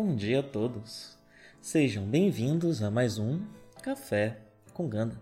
Bom 0.00 0.14
dia 0.14 0.38
a 0.38 0.42
todos. 0.44 1.18
Sejam 1.60 2.04
bem-vindos 2.04 2.84
a 2.84 2.88
mais 2.88 3.18
um 3.18 3.42
Café 3.82 4.38
com 4.72 4.88
Ganda. 4.88 5.20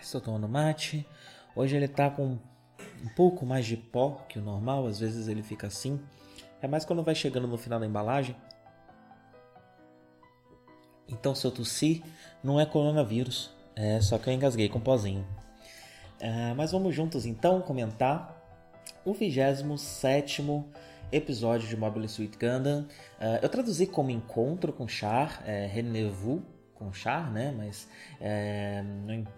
Estou 0.00 0.20
tomando 0.20 0.48
mate. 0.48 1.06
Hoje 1.54 1.76
ele 1.76 1.86
tá 1.86 2.10
com 2.10 2.24
um 2.24 3.08
pouco 3.14 3.46
mais 3.46 3.64
de 3.64 3.76
pó 3.76 4.24
que 4.28 4.40
o 4.40 4.42
normal, 4.42 4.84
às 4.88 4.98
vezes 4.98 5.28
ele 5.28 5.44
fica 5.44 5.68
assim. 5.68 6.00
É 6.60 6.66
mais 6.66 6.84
quando 6.84 7.04
vai 7.04 7.14
chegando 7.14 7.46
no 7.46 7.56
final 7.56 7.78
da 7.78 7.86
embalagem. 7.86 8.34
Então, 11.06 11.36
se 11.36 11.46
eu 11.46 11.52
tossir, 11.52 12.02
não 12.42 12.58
é 12.58 12.66
coronavírus, 12.66 13.52
é 13.76 14.00
só 14.00 14.18
que 14.18 14.28
eu 14.28 14.34
engasguei 14.34 14.68
com 14.68 14.80
pozinho. 14.80 15.24
É, 16.18 16.52
mas 16.54 16.72
vamos 16.72 16.92
juntos 16.92 17.24
então 17.24 17.62
comentar 17.62 18.42
o 19.04 19.14
27 19.14 20.42
episódio 21.12 21.68
de 21.68 21.76
Mobile 21.76 22.08
Suit 22.08 22.36
Gundam. 22.38 22.86
Uh, 23.20 23.38
eu 23.42 23.48
traduzi 23.48 23.86
como 23.86 24.10
Encontro 24.10 24.72
com 24.72 24.88
Char, 24.88 25.42
é, 25.46 25.66
Rendezvous 25.66 26.42
com 26.74 26.92
Char, 26.92 27.30
né? 27.30 27.54
Mas 27.56 27.88
é, 28.20 28.82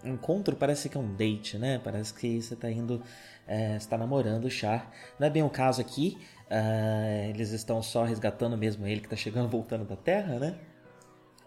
encontro 0.05 0.57
parece 0.57 0.89
que 0.89 0.97
é 0.97 1.01
um 1.01 1.15
date, 1.15 1.59
né? 1.59 1.81
Parece 1.83 2.15
que 2.15 2.41
você 2.41 2.55
está 2.55 2.71
indo, 2.71 3.03
é, 3.47 3.77
está 3.77 3.99
namorando 3.99 4.47
o 4.47 4.51
Char. 4.51 4.91
Não 5.19 5.27
é 5.27 5.31
bem 5.31 5.43
o 5.43 5.51
caso 5.51 5.81
aqui. 5.81 6.17
Uh, 6.45 7.31
eles 7.31 7.51
estão 7.51 7.83
só 7.83 8.05
resgatando 8.05 8.57
mesmo 8.57 8.87
ele 8.87 9.01
que 9.01 9.07
está 9.07 9.17
chegando, 9.17 9.49
voltando 9.51 9.85
da 9.85 9.97
Terra, 9.97 10.39
né? 10.39 10.59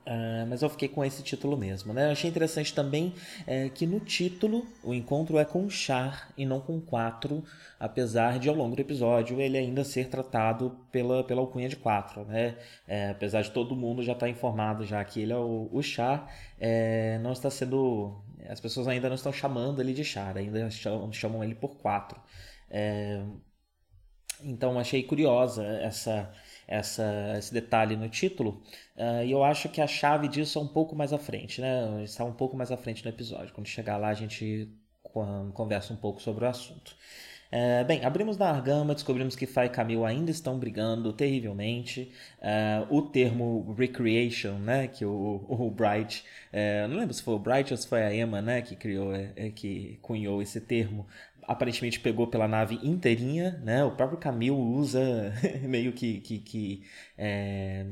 Uh, 0.07 0.47
mas 0.47 0.61
eu 0.61 0.69
fiquei 0.69 0.87
com 0.87 1.03
esse 1.03 1.21
título 1.21 1.57
mesmo. 1.57 1.93
Né? 1.93 2.07
Eu 2.07 2.11
achei 2.11 2.29
interessante 2.29 2.73
também 2.73 3.13
é, 3.45 3.67
que 3.67 3.85
no 3.85 3.99
título 3.99 4.65
o 4.81 4.93
encontro 4.93 5.37
é 5.37 5.43
com 5.43 5.69
Char 5.69 6.31
e 6.37 6.45
não 6.45 6.61
com 6.61 6.79
4, 6.79 7.43
apesar 7.77 8.39
de 8.39 8.47
ao 8.47 8.55
longo 8.55 8.73
do 8.73 8.81
episódio 8.81 9.41
ele 9.41 9.57
ainda 9.57 9.83
ser 9.83 10.07
tratado 10.07 10.79
pela, 10.93 11.25
pela 11.25 11.41
alcunha 11.41 11.67
de 11.67 11.75
4. 11.75 12.23
Né? 12.23 12.55
É, 12.87 13.09
apesar 13.09 13.41
de 13.41 13.51
todo 13.51 13.75
mundo 13.75 14.01
já 14.01 14.13
estar 14.13 14.27
tá 14.27 14.29
informado 14.29 14.85
já 14.85 15.03
que 15.03 15.19
ele 15.19 15.33
é 15.33 15.37
o, 15.37 15.67
o 15.73 15.83
Char, 15.83 16.33
é, 16.57 17.19
não 17.19 17.33
está 17.33 17.49
sendo. 17.49 18.23
As 18.47 18.61
pessoas 18.61 18.87
ainda 18.87 19.09
não 19.09 19.15
estão 19.15 19.33
chamando 19.33 19.81
ele 19.81 19.93
de 19.93 20.05
Char, 20.05 20.37
ainda 20.37 20.69
chamam, 20.69 21.11
chamam 21.11 21.43
ele 21.43 21.53
por 21.53 21.75
4. 21.75 22.17
É, 22.69 23.21
então 24.41 24.79
achei 24.79 25.03
curiosa 25.03 25.65
essa 25.65 26.31
essa, 26.67 27.35
esse 27.37 27.53
detalhe 27.53 27.95
no 27.95 28.09
título. 28.09 28.61
Uh, 28.95 29.23
e 29.23 29.31
eu 29.31 29.43
acho 29.43 29.69
que 29.69 29.79
a 29.81 29.87
chave 29.87 30.27
disso 30.27 30.59
é 30.59 30.61
um 30.61 30.67
pouco 30.67 30.95
mais 30.95 31.13
à 31.13 31.17
frente, 31.17 31.61
né? 31.61 32.03
Está 32.03 32.25
um 32.25 32.33
pouco 32.33 32.57
mais 32.57 32.71
à 32.71 32.77
frente 32.77 33.03
no 33.03 33.09
episódio. 33.09 33.53
Quando 33.53 33.67
chegar 33.67 33.97
lá, 33.97 34.09
a 34.09 34.13
gente 34.13 34.69
conversa 35.53 35.93
um 35.93 35.97
pouco 35.97 36.21
sobre 36.21 36.45
o 36.45 36.47
assunto. 36.47 36.95
Uh, 37.47 37.85
bem, 37.85 38.03
abrimos 38.03 38.37
na 38.37 38.49
Argama, 38.49 38.93
descobrimos 38.93 39.33
que 39.33 39.45
Fai 39.45 39.67
e 39.67 39.69
Camille 39.69 40.03
ainda 40.03 40.29
estão 40.29 40.59
brigando 40.59 41.13
terrivelmente. 41.13 42.11
Uh, 42.39 42.93
o 42.93 43.01
termo 43.01 43.73
recreation, 43.73 44.55
né, 44.55 44.87
que 44.87 45.05
o, 45.05 45.45
o 45.47 45.71
Bright, 45.71 46.25
uh, 46.51 46.87
não 46.89 46.97
lembro 46.97 47.13
se 47.13 47.23
foi 47.23 47.35
o 47.35 47.39
Bright 47.39 47.73
ou 47.73 47.77
se 47.77 47.87
foi 47.87 48.03
a 48.03 48.13
Emma, 48.13 48.41
né, 48.41 48.61
que 48.61 48.75
criou, 48.75 49.15
é, 49.15 49.49
que 49.55 49.97
cunhou 50.01 50.41
esse 50.41 50.59
termo, 50.59 51.07
aparentemente 51.47 51.99
pegou 51.99 52.27
pela 52.27 52.47
nave 52.47 52.75
inteirinha, 52.83 53.57
né? 53.63 53.83
O 53.83 53.91
próprio 53.95 54.19
Camille 54.19 54.51
usa 54.51 55.33
meio 55.63 55.93
que, 55.93 56.19
que, 56.21 56.39
que 56.39 56.83
é, 57.17 57.85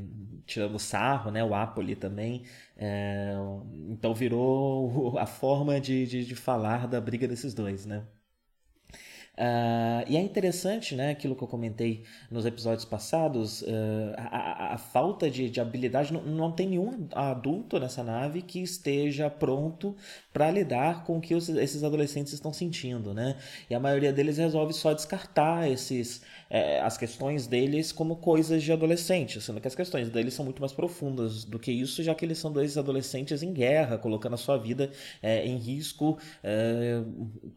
tirando 0.45 0.77
sarro, 0.79 1.31
né? 1.31 1.43
O 1.43 1.53
Apoli 1.55 1.95
também. 1.95 2.43
É, 2.77 3.33
então 3.89 4.13
virou 4.13 5.17
a 5.17 5.25
forma 5.25 5.79
de, 5.79 6.05
de, 6.05 6.25
de 6.25 6.35
falar 6.35 6.87
da 6.87 6.99
briga 7.01 7.27
desses 7.27 7.53
dois, 7.53 7.85
né? 7.85 8.05
Uh, 9.35 10.07
e 10.07 10.15
é 10.15 10.21
interessante, 10.21 10.95
né, 10.95 11.11
aquilo 11.11 11.35
que 11.35 11.43
eu 11.43 11.47
comentei 11.47 12.05
nos 12.31 12.45
episódios 12.45 12.85
passados, 12.85 13.63
uh, 13.63 14.13
a, 14.17 14.37
a, 14.37 14.73
a, 14.75 14.77
falta 14.77 15.29
de, 15.29 15.49
de 15.49 15.59
habilidade, 15.59 16.13
não, 16.13 16.21
não, 16.21 16.51
tem 16.53 16.69
nenhum 16.69 17.05
adulto 17.13 17.77
nessa 17.77 18.01
nave 18.01 18.41
que 18.41 18.61
esteja 18.63 19.29
pronto 19.29 19.93
para 20.31 20.49
lidar 20.49 21.03
com 21.03 21.17
o 21.17 21.21
que 21.21 21.35
os, 21.35 21.49
esses 21.49 21.83
adolescentes 21.83 22.31
estão 22.31 22.53
sentindo, 22.53 23.13
né? 23.13 23.35
E 23.69 23.75
a 23.75 23.79
maioria 23.79 24.13
deles 24.13 24.37
resolve 24.37 24.71
só 24.71 24.93
descartar 24.93 25.69
esses, 25.69 26.21
é, 26.49 26.79
as 26.81 26.97
questões 26.97 27.47
deles 27.47 27.91
como 27.91 28.17
coisas 28.17 28.63
de 28.63 28.71
adolescente, 28.71 29.41
sendo 29.41 29.59
que 29.59 29.67
as 29.67 29.75
questões 29.75 30.09
deles 30.09 30.33
são 30.33 30.45
muito 30.45 30.59
mais 30.59 30.71
profundas 30.71 31.43
do 31.43 31.57
que 31.57 31.71
isso, 31.71 32.03
já 32.03 32.13
que 32.13 32.23
eles 32.25 32.37
são 32.37 32.51
dois 32.51 32.77
adolescentes 32.77 33.41
em 33.41 33.53
guerra, 33.53 33.97
colocando 33.97 34.33
a 34.33 34.37
sua 34.37 34.57
vida 34.57 34.91
é, 35.21 35.45
em 35.45 35.57
risco 35.57 36.17
é, 36.43 37.01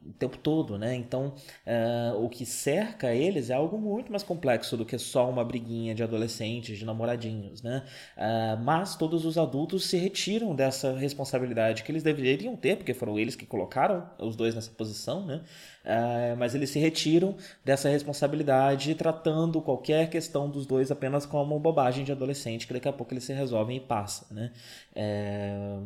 o 0.06 0.12
tempo 0.18 0.38
todo, 0.38 0.78
né? 0.78 0.94
Então, 0.94 1.34
é, 1.66 2.12
o 2.16 2.28
que 2.28 2.46
cerca 2.46 3.14
eles 3.14 3.50
é 3.50 3.54
algo 3.54 3.78
muito 3.78 4.10
mais 4.10 4.22
complexo 4.22 4.76
do 4.76 4.84
que 4.84 4.98
só 4.98 5.28
uma 5.28 5.44
briguinha 5.44 5.94
de 5.94 6.02
adolescentes, 6.02 6.78
de 6.78 6.84
namoradinhos, 6.84 7.62
né? 7.62 7.84
É, 8.16 8.56
mas 8.56 8.96
todos 8.96 9.24
os 9.24 9.36
adultos 9.38 9.86
se 9.86 9.96
retiram 9.96 10.54
dessa 10.54 10.92
responsabilidade 10.92 11.82
que 11.82 11.92
eles 11.92 12.02
deveriam 12.02 12.56
ter, 12.56 12.76
porque 12.76 12.94
foram 12.94 13.18
eles 13.18 13.36
que 13.36 13.46
colocaram 13.46 14.08
os 14.18 14.36
dois 14.36 14.54
nessa 14.54 14.70
posição, 14.70 15.24
né? 15.26 15.42
É, 15.88 16.34
mas 16.36 16.54
eles 16.54 16.68
se 16.68 16.78
retiram 16.78 17.34
dessa 17.64 17.88
responsabilidade, 17.88 18.94
tratando 18.94 19.62
qualquer 19.62 20.10
questão 20.10 20.50
dos 20.50 20.66
dois 20.66 20.90
apenas 20.90 21.24
como 21.24 21.58
bobagem 21.58 22.04
de 22.04 22.12
adolescente, 22.12 22.66
que 22.66 22.74
daqui 22.74 22.86
a 22.88 22.92
pouco 22.92 23.14
eles 23.14 23.24
se 23.24 23.32
resolvem 23.32 23.78
e 23.78 23.80
passa, 23.80 24.26
né? 24.34 24.52
É... 24.94 25.78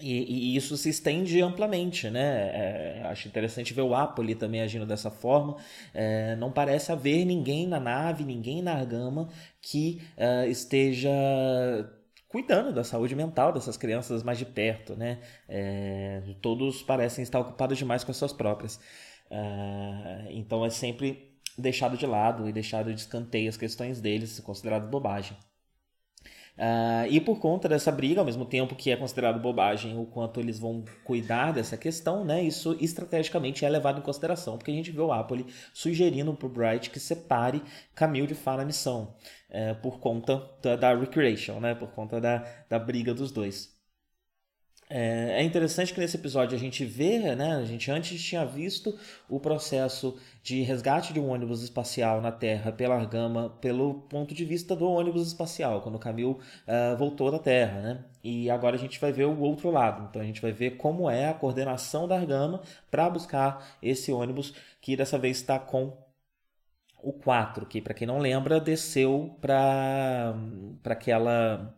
E, 0.00 0.54
e, 0.54 0.56
isso 0.56 0.74
se 0.78 0.88
estende 0.88 1.42
amplamente, 1.42 2.08
né? 2.08 3.00
É, 3.00 3.02
acho 3.04 3.28
interessante 3.28 3.74
ver 3.74 3.82
o 3.82 3.94
Apoli 3.94 4.34
também 4.34 4.62
agindo 4.62 4.86
dessa 4.86 5.10
forma. 5.10 5.56
É, 5.92 6.34
não 6.36 6.50
parece 6.50 6.90
haver 6.90 7.26
ninguém 7.26 7.66
na 7.66 7.78
nave, 7.78 8.24
ninguém 8.24 8.62
na 8.62 8.72
Argama 8.72 9.28
que 9.60 10.00
uh, 10.16 10.48
esteja 10.48 11.10
cuidando 12.32 12.72
da 12.72 12.82
saúde 12.82 13.14
mental 13.14 13.52
dessas 13.52 13.76
crianças 13.76 14.22
mais 14.22 14.38
de 14.38 14.46
perto, 14.46 14.96
né? 14.96 15.20
É, 15.46 16.22
todos 16.40 16.82
parecem 16.82 17.22
estar 17.22 17.38
ocupados 17.38 17.76
demais 17.76 18.02
com 18.02 18.10
as 18.10 18.16
suas 18.16 18.32
próprias. 18.32 18.76
Uh, 19.30 20.28
então 20.30 20.64
é 20.64 20.70
sempre 20.70 21.30
deixado 21.56 21.96
de 21.96 22.06
lado 22.06 22.48
e 22.48 22.52
deixado 22.52 22.92
de 22.92 23.00
escanteio 23.00 23.50
as 23.50 23.56
questões 23.58 24.00
deles, 24.00 24.40
considerado 24.40 24.90
bobagem. 24.90 25.36
Uh, 26.56 27.08
e 27.08 27.18
por 27.18 27.38
conta 27.40 27.66
dessa 27.66 27.90
briga, 27.90 28.20
ao 28.20 28.26
mesmo 28.26 28.44
tempo 28.44 28.74
que 28.76 28.90
é 28.90 28.96
considerado 28.96 29.40
bobagem 29.40 29.98
o 29.98 30.04
quanto 30.04 30.38
eles 30.38 30.58
vão 30.58 30.84
cuidar 31.02 31.50
dessa 31.50 31.78
questão, 31.78 32.24
né, 32.24 32.42
isso 32.42 32.76
estrategicamente 32.78 33.64
é 33.64 33.68
levado 33.70 33.98
em 33.98 34.02
consideração, 34.02 34.58
porque 34.58 34.70
a 34.70 34.74
gente 34.74 34.90
vê 34.90 35.00
o 35.00 35.10
Apple 35.10 35.46
sugerindo 35.72 36.34
para 36.34 36.46
o 36.46 36.50
Bright 36.50 36.90
que 36.90 37.00
separe 37.00 37.62
Camille 37.94 38.26
de 38.26 38.34
Fá 38.34 38.54
na 38.56 38.66
missão, 38.66 39.14
uh, 39.48 39.74
por 39.80 39.98
conta 39.98 40.46
da, 40.62 40.76
da 40.76 40.94
Recreation, 40.94 41.58
né, 41.58 41.74
por 41.74 41.88
conta 41.92 42.20
da, 42.20 42.44
da 42.68 42.78
briga 42.78 43.14
dos 43.14 43.32
dois. 43.32 43.71
É, 44.94 45.40
é 45.40 45.42
interessante 45.42 45.94
que 45.94 46.00
nesse 46.00 46.18
episódio 46.18 46.54
a 46.54 46.60
gente 46.60 46.84
vê, 46.84 47.34
né? 47.34 47.56
A 47.56 47.64
gente 47.64 47.90
antes 47.90 48.22
tinha 48.22 48.44
visto 48.44 48.94
o 49.26 49.40
processo 49.40 50.18
de 50.42 50.60
resgate 50.60 51.14
de 51.14 51.20
um 51.20 51.30
ônibus 51.30 51.62
espacial 51.62 52.20
na 52.20 52.30
Terra 52.30 52.70
pela 52.70 52.96
Argama 52.96 53.48
pelo 53.58 54.02
ponto 54.02 54.34
de 54.34 54.44
vista 54.44 54.76
do 54.76 54.86
ônibus 54.86 55.28
espacial, 55.28 55.80
quando 55.80 55.94
o 55.94 55.98
Camil 55.98 56.32
uh, 56.68 56.94
voltou 56.98 57.30
da 57.30 57.38
Terra, 57.38 57.80
né? 57.80 58.04
E 58.22 58.50
agora 58.50 58.76
a 58.76 58.78
gente 58.78 59.00
vai 59.00 59.10
ver 59.12 59.24
o 59.24 59.40
outro 59.40 59.70
lado. 59.70 60.08
Então 60.10 60.20
a 60.20 60.26
gente 60.26 60.42
vai 60.42 60.52
ver 60.52 60.72
como 60.72 61.08
é 61.08 61.30
a 61.30 61.34
coordenação 61.34 62.06
da 62.06 62.16
Argama 62.16 62.60
para 62.90 63.08
buscar 63.08 63.78
esse 63.82 64.12
ônibus 64.12 64.52
que 64.78 64.94
dessa 64.94 65.16
vez 65.16 65.38
está 65.38 65.58
com 65.58 65.96
o 67.02 67.14
4, 67.14 67.64
que 67.64 67.80
para 67.80 67.94
quem 67.94 68.06
não 68.06 68.18
lembra 68.18 68.60
desceu 68.60 69.38
para 69.40 70.34
aquela 70.84 71.74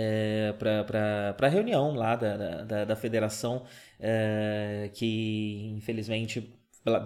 é, 0.00 0.52
para 0.52 1.34
a 1.40 1.48
reunião 1.48 1.92
lá 1.92 2.14
da, 2.14 2.62
da, 2.62 2.84
da 2.84 2.96
federação 2.96 3.64
é, 3.98 4.90
que 4.94 5.72
infelizmente 5.76 6.54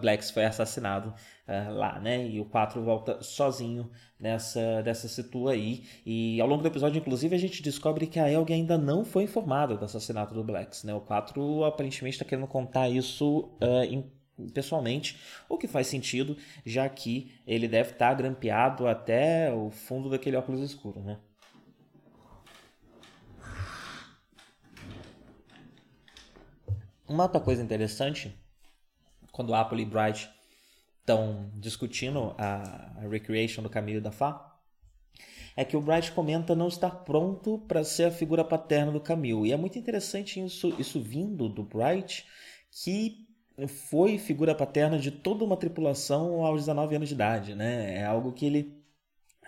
Blacks 0.00 0.30
foi 0.30 0.44
assassinado 0.44 1.14
é, 1.46 1.70
lá, 1.70 1.98
né? 1.98 2.28
E 2.28 2.38
o 2.38 2.44
4 2.44 2.82
volta 2.82 3.22
sozinho 3.22 3.90
nessa 4.20 4.82
dessa 4.82 5.08
situa 5.08 5.52
aí. 5.52 5.84
E 6.04 6.40
ao 6.40 6.46
longo 6.46 6.62
do 6.62 6.68
episódio, 6.68 6.98
inclusive, 6.98 7.34
a 7.34 7.38
gente 7.38 7.62
descobre 7.62 8.06
que 8.06 8.20
a 8.20 8.30
Elg 8.30 8.52
ainda 8.52 8.76
não 8.76 9.04
foi 9.04 9.24
informada 9.24 9.74
do 9.76 9.84
assassinato 9.84 10.34
do 10.34 10.44
Blacks, 10.44 10.84
né? 10.84 10.94
O 10.94 11.00
4 11.00 11.64
aparentemente 11.64 12.16
está 12.16 12.24
querendo 12.24 12.46
contar 12.46 12.88
isso 12.90 13.50
em 13.88 14.04
pessoalmente, 14.54 15.18
o 15.48 15.56
que 15.58 15.68
faz 15.68 15.86
sentido, 15.86 16.36
já 16.64 16.88
que 16.88 17.32
ele 17.46 17.68
deve 17.68 17.92
estar 17.92 18.08
tá 18.10 18.14
grampeado 18.14 18.86
até 18.86 19.52
o 19.52 19.70
fundo 19.70 20.10
daquele 20.10 20.36
óculos 20.36 20.60
escuro, 20.60 21.00
né? 21.00 21.18
Uma 27.12 27.25
outra 27.25 27.43
coisa 27.43 27.62
interessante, 27.62 28.35
quando 29.32 29.55
Apple 29.55 29.82
e 29.82 29.85
Bright 29.85 30.31
estão 31.00 31.50
discutindo 31.56 32.35
a, 32.38 32.91
a 32.97 33.06
recreation 33.06 33.62
do 33.62 33.69
Camilo 33.69 34.00
da 34.00 34.11
Fá, 34.11 34.59
é 35.55 35.62
que 35.62 35.76
o 35.76 35.81
Bright 35.82 36.11
comenta 36.12 36.56
não 36.56 36.69
estar 36.69 37.05
pronto 37.05 37.59
para 37.69 37.85
ser 37.85 38.05
a 38.05 38.11
figura 38.11 38.43
paterna 38.43 38.91
do 38.91 38.99
Camille. 38.99 39.50
E 39.50 39.53
é 39.53 39.59
muito 39.59 39.79
interessante 39.79 40.43
isso, 40.43 40.75
isso 40.79 41.03
vindo 41.03 41.50
do 41.50 41.62
Bright, 41.62 42.26
que 42.70 43.29
foi 43.69 44.17
figura 44.17 44.55
paterna 44.55 44.99
de 44.99 45.11
toda 45.11 45.44
uma 45.44 45.59
tripulação 45.59 46.43
aos 46.47 46.62
19 46.62 46.97
anos 46.97 47.11
de 47.11 47.14
idade, 47.14 47.55
né? 47.55 47.99
É 47.99 48.06
algo 48.06 48.32
que 48.32 48.47
ele 48.47 48.82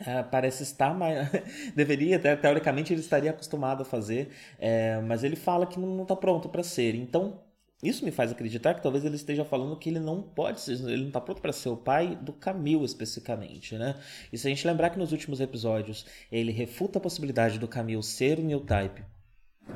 é, 0.07 0.23
parece 0.23 0.65
estar 0.65 0.93
mais. 0.93 1.31
Deveria, 1.75 2.19
teoricamente, 2.19 2.93
ele 2.93 3.01
estaria 3.01 3.31
acostumado 3.31 3.81
a 3.81 3.87
fazer, 3.87 4.33
é, 4.59 5.01
mas 5.01 5.25
ele 5.25 5.35
fala 5.35 5.67
que 5.67 5.81
não 5.81 6.03
está 6.03 6.15
pronto 6.15 6.51
para 6.51 6.63
ser. 6.63 6.95
Então, 6.95 7.41
isso 7.83 8.05
me 8.05 8.11
faz 8.11 8.33
acreditar 8.33 8.75
que 8.75 8.83
talvez 8.83 9.05
ele 9.05 9.17
esteja 9.17 9.45
falando 9.45 9.77
que 9.77 9.91
ele 9.91 10.01
não 10.01 10.23
pode 10.23 10.61
ser, 10.61 10.73
ele 10.73 11.03
não 11.03 11.09
está 11.09 11.21
pronto 11.21 11.43
para 11.43 11.53
ser 11.53 11.69
o 11.69 11.77
pai 11.77 12.17
do 12.17 12.33
Camil 12.33 12.85
especificamente, 12.85 13.77
né? 13.77 13.95
E 14.33 14.39
se 14.39 14.47
a 14.47 14.51
gente 14.51 14.67
lembrar 14.67 14.91
que 14.91 14.99
nos 14.99 15.13
últimos 15.13 15.41
episódios 15.41 16.07
ele 16.33 16.51
refuta 16.51 16.99
a 16.99 17.03
possibilidade 17.03 17.59
do 17.59 17.69
Camil 17.69 18.03
ser 18.03 18.39
o 18.39 18.43
New 18.43 18.61
Type, 18.61 19.03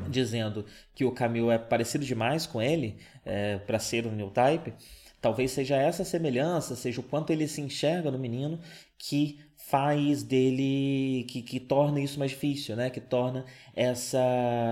dizendo 0.09 0.65
que 0.95 1.05
o 1.05 1.13
Camil 1.13 1.51
é 1.51 1.59
parecido 1.59 2.05
demais 2.05 2.47
com 2.47 2.63
ele 2.63 2.97
é, 3.25 3.59
para 3.59 3.79
ser 3.79 4.07
o 4.07 4.13
New 4.13 4.31
Type, 4.31 4.73
talvez 5.21 5.51
seja 5.51 5.77
essa 5.77 6.05
semelhança, 6.05 6.77
seja 6.77 7.01
o 7.01 7.05
quanto 7.05 7.31
ele 7.31 7.47
se 7.49 7.61
enxerga 7.61 8.11
no 8.11 8.19
menino 8.19 8.61
que 8.97 9.41
faz 9.71 10.23
dele 10.23 11.25
que, 11.29 11.43
que 11.43 11.61
torna 11.61 12.01
isso 12.01 12.19
mais 12.19 12.31
difícil, 12.31 12.75
né? 12.75 12.89
Que 12.91 13.01
torna 13.01 13.45
essa, 13.75 14.19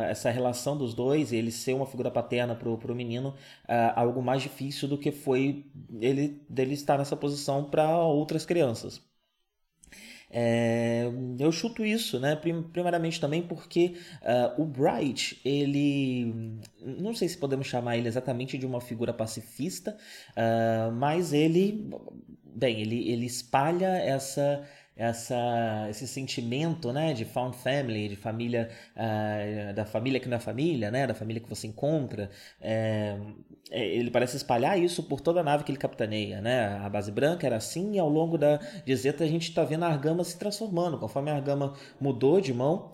essa 0.08 0.30
relação 0.30 0.76
dos 0.76 0.94
dois, 0.94 1.32
ele 1.32 1.50
ser 1.50 1.74
uma 1.74 1.86
figura 1.86 2.10
paterna 2.10 2.54
pro, 2.54 2.78
pro 2.78 2.94
menino, 2.94 3.30
uh, 3.64 3.92
algo 3.94 4.22
mais 4.22 4.42
difícil 4.42 4.88
do 4.88 4.96
que 4.98 5.12
foi 5.12 5.64
ele 6.00 6.40
dele 6.48 6.74
estar 6.74 6.98
nessa 6.98 7.16
posição 7.16 7.64
para 7.64 7.98
outras 7.98 8.46
crianças. 8.46 9.02
É, 10.30 11.04
eu 11.38 11.52
chuto 11.52 11.84
isso, 11.84 12.18
né? 12.18 12.34
Primeiramente 12.36 13.20
também 13.20 13.42
porque 13.42 13.96
uh, 14.22 14.60
o 14.60 14.64
Bright, 14.64 15.40
ele. 15.44 16.58
Não 16.80 17.14
sei 17.14 17.28
se 17.28 17.38
podemos 17.38 17.66
chamar 17.66 17.96
ele 17.96 18.08
exatamente 18.08 18.58
de 18.58 18.66
uma 18.66 18.80
figura 18.80 19.12
pacifista, 19.12 19.96
uh, 20.32 20.92
mas 20.92 21.32
ele. 21.32 21.88
Bem, 22.44 22.80
ele, 22.80 23.10
ele 23.10 23.26
espalha 23.26 23.98
essa 23.98 24.66
essa, 24.96 25.86
esse 25.90 26.08
sentimento 26.08 26.92
né, 26.92 27.12
de 27.12 27.24
found 27.24 27.56
family, 27.56 28.08
de 28.08 28.16
família, 28.16 28.70
uh, 28.96 29.74
da 29.74 29.84
família 29.84 30.18
que 30.18 30.28
não 30.28 30.38
é 30.38 30.40
família, 30.40 30.90
né, 30.90 31.06
da 31.06 31.14
família 31.14 31.40
que 31.40 31.48
você 31.48 31.66
encontra. 31.66 32.30
É, 32.60 33.18
ele 33.70 34.10
parece 34.10 34.36
espalhar 34.36 34.78
isso 34.78 35.02
por 35.02 35.20
toda 35.20 35.40
a 35.40 35.44
nave 35.44 35.64
que 35.64 35.70
ele 35.70 35.78
capitaneia. 35.78 36.40
Né? 36.40 36.66
A 36.78 36.88
base 36.88 37.12
branca 37.12 37.46
era 37.46 37.56
assim 37.56 37.94
e 37.94 37.98
ao 37.98 38.08
longo 38.08 38.38
da 38.38 38.58
Zeta 38.94 39.24
a 39.24 39.26
gente 39.26 39.48
está 39.48 39.64
vendo 39.64 39.84
a 39.84 39.88
Argama 39.88 40.24
se 40.24 40.38
transformando. 40.38 40.98
Conforme 40.98 41.30
a 41.30 41.34
Argama 41.34 41.74
mudou 42.00 42.40
de 42.40 42.54
mão, 42.54 42.92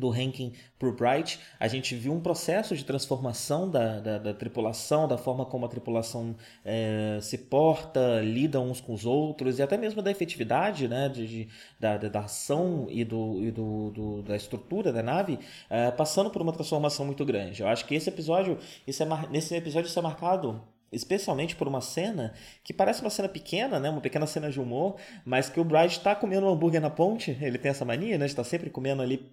do 0.00 0.08
ranking 0.08 0.52
por 0.78 0.96
Bright, 0.96 1.38
a 1.58 1.68
gente 1.68 1.94
viu 1.94 2.12
um 2.12 2.20
processo 2.20 2.74
de 2.74 2.84
transformação 2.84 3.70
da, 3.70 4.00
da, 4.00 4.18
da 4.18 4.34
tripulação, 4.34 5.06
da 5.06 5.18
forma 5.18 5.44
como 5.44 5.66
a 5.66 5.68
tripulação 5.68 6.34
é, 6.64 7.18
se 7.20 7.36
porta, 7.36 8.20
lida 8.22 8.58
uns 8.58 8.80
com 8.80 8.94
os 8.94 9.04
outros 9.04 9.58
e 9.58 9.62
até 9.62 9.76
mesmo 9.76 10.02
da 10.02 10.10
efetividade 10.10 10.88
né, 10.88 11.08
de, 11.08 11.26
de 11.26 11.48
da, 11.78 11.96
da 11.98 12.20
ação 12.20 12.86
e, 12.88 13.04
do, 13.04 13.40
e 13.42 13.50
do, 13.50 13.90
do, 13.90 14.22
da 14.22 14.36
estrutura 14.36 14.92
da 14.92 15.02
nave, 15.02 15.38
é, 15.68 15.90
passando 15.90 16.30
por 16.30 16.42
uma 16.42 16.52
transformação 16.52 17.04
muito 17.04 17.24
grande. 17.24 17.62
Eu 17.62 17.68
acho 17.68 17.84
que 17.86 17.94
esse 17.94 18.08
episódio, 18.08 18.58
isso 18.86 19.02
é, 19.02 19.06
nesse 19.30 19.54
episódio 19.54 19.88
isso 19.88 19.98
é 19.98 20.02
marcado 20.02 20.62
especialmente 20.92 21.54
por 21.54 21.68
uma 21.68 21.80
cena 21.80 22.34
que 22.64 22.72
parece 22.72 23.00
uma 23.00 23.10
cena 23.10 23.28
pequena, 23.28 23.78
né, 23.78 23.90
uma 23.90 24.00
pequena 24.00 24.26
cena 24.26 24.50
de 24.50 24.60
humor, 24.60 24.96
mas 25.24 25.48
que 25.48 25.60
o 25.60 25.64
Bright 25.64 25.98
está 25.98 26.14
comendo 26.14 26.46
um 26.46 26.50
hambúrguer 26.50 26.80
na 26.80 26.90
ponte, 26.90 27.36
ele 27.40 27.58
tem 27.58 27.70
essa 27.70 27.84
mania, 27.84 28.18
né, 28.18 28.24
de 28.24 28.32
estar 28.32 28.42
tá 28.42 28.48
sempre 28.48 28.70
comendo 28.70 29.02
ali 29.02 29.30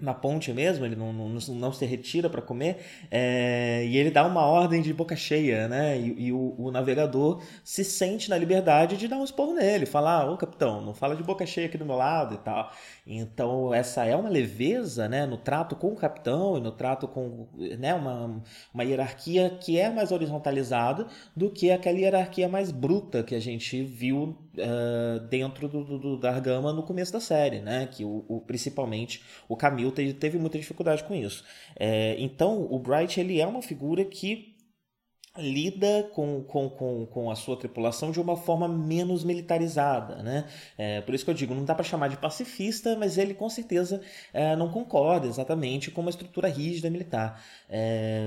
na 0.00 0.12
ponte 0.12 0.52
mesmo, 0.52 0.84
ele 0.84 0.96
não, 0.96 1.12
não, 1.12 1.28
não 1.28 1.72
se 1.72 1.86
retira 1.86 2.28
para 2.28 2.42
comer, 2.42 2.78
é, 3.10 3.84
e 3.86 3.96
ele 3.96 4.10
dá 4.10 4.26
uma 4.26 4.44
ordem 4.44 4.82
de 4.82 4.92
boca 4.92 5.14
cheia, 5.14 5.68
né? 5.68 5.96
E, 5.96 6.26
e 6.26 6.32
o, 6.32 6.54
o, 6.58 6.70
navegador 6.70 7.40
se 7.62 7.84
sente 7.84 8.28
na 8.28 8.36
liberdade 8.36 8.96
de 8.96 9.06
dar 9.06 9.18
um 9.18 9.24
esporro 9.24 9.54
nele, 9.54 9.86
falar, 9.86 10.28
ô 10.28 10.36
capitão, 10.36 10.80
não 10.80 10.92
fala 10.92 11.14
de 11.14 11.22
boca 11.22 11.46
cheia 11.46 11.68
aqui 11.68 11.78
do 11.78 11.86
meu 11.86 11.96
lado 11.96 12.34
e 12.34 12.38
tal. 12.38 12.72
Então, 13.06 13.72
essa 13.72 14.04
é 14.04 14.16
uma 14.16 14.28
leveza, 14.28 15.08
né, 15.08 15.26
no 15.26 15.36
trato 15.36 15.76
com 15.76 15.92
o 15.92 15.96
capitão 15.96 16.58
e 16.58 16.60
no 16.60 16.72
trato 16.72 17.06
com, 17.06 17.46
né, 17.78 17.94
uma, 17.94 18.42
uma 18.72 18.84
hierarquia 18.84 19.50
que 19.60 19.78
é 19.78 19.88
mais 19.88 20.10
horizontalizada 20.10 21.06
do 21.36 21.50
que 21.50 21.70
aquela 21.70 21.98
hierarquia 21.98 22.48
mais 22.48 22.72
bruta 22.72 23.22
que 23.22 23.34
a 23.34 23.40
gente 23.40 23.82
viu 23.84 24.36
uh, 24.58 25.20
dentro 25.28 25.68
do, 25.68 25.98
do, 25.98 26.16
da 26.16 26.30
Argama 26.30 26.72
no 26.72 26.82
começo 26.82 27.12
da 27.12 27.20
série, 27.20 27.60
né? 27.60 27.88
Que 27.90 28.04
o, 28.04 28.24
o 28.28 28.40
principalmente 28.40 29.22
o 29.48 29.56
Camil 29.56 29.90
teve, 29.92 30.14
teve 30.14 30.38
muita 30.38 30.58
dificuldade 30.58 31.04
com 31.04 31.14
isso. 31.14 31.44
É, 31.76 32.16
então, 32.18 32.66
o 32.70 32.78
Bright 32.78 33.18
ele 33.20 33.40
é 33.40 33.46
uma 33.46 33.62
figura 33.62 34.04
que 34.04 34.53
lida 35.36 36.08
com, 36.12 36.44
com, 36.44 36.68
com, 36.70 37.06
com 37.06 37.30
a 37.30 37.34
sua 37.34 37.56
tripulação 37.56 38.12
de 38.12 38.20
uma 38.20 38.36
forma 38.36 38.68
menos 38.68 39.24
militarizada, 39.24 40.22
né? 40.22 40.46
É, 40.78 41.00
por 41.00 41.14
isso 41.14 41.24
que 41.24 41.30
eu 41.30 41.34
digo, 41.34 41.54
não 41.54 41.64
dá 41.64 41.74
para 41.74 41.82
chamar 41.82 42.08
de 42.08 42.16
pacifista, 42.16 42.96
mas 42.96 43.18
ele 43.18 43.34
com 43.34 43.48
certeza 43.50 44.00
é, 44.32 44.54
não 44.54 44.70
concorda 44.70 45.26
exatamente 45.26 45.90
com 45.90 46.02
uma 46.02 46.10
estrutura 46.10 46.48
rígida 46.48 46.88
militar. 46.88 47.44
É, 47.68 48.22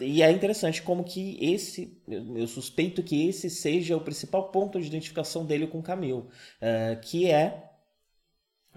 e 0.00 0.20
é 0.20 0.30
interessante 0.32 0.82
como 0.82 1.04
que 1.04 1.38
esse, 1.40 1.96
eu 2.08 2.46
suspeito 2.48 3.04
que 3.04 3.28
esse 3.28 3.48
seja 3.48 3.96
o 3.96 4.00
principal 4.00 4.48
ponto 4.48 4.80
de 4.80 4.86
identificação 4.88 5.44
dele 5.44 5.68
com 5.68 5.80
Camille, 5.80 6.24
é, 6.60 6.98
que 7.00 7.30
é 7.30 7.65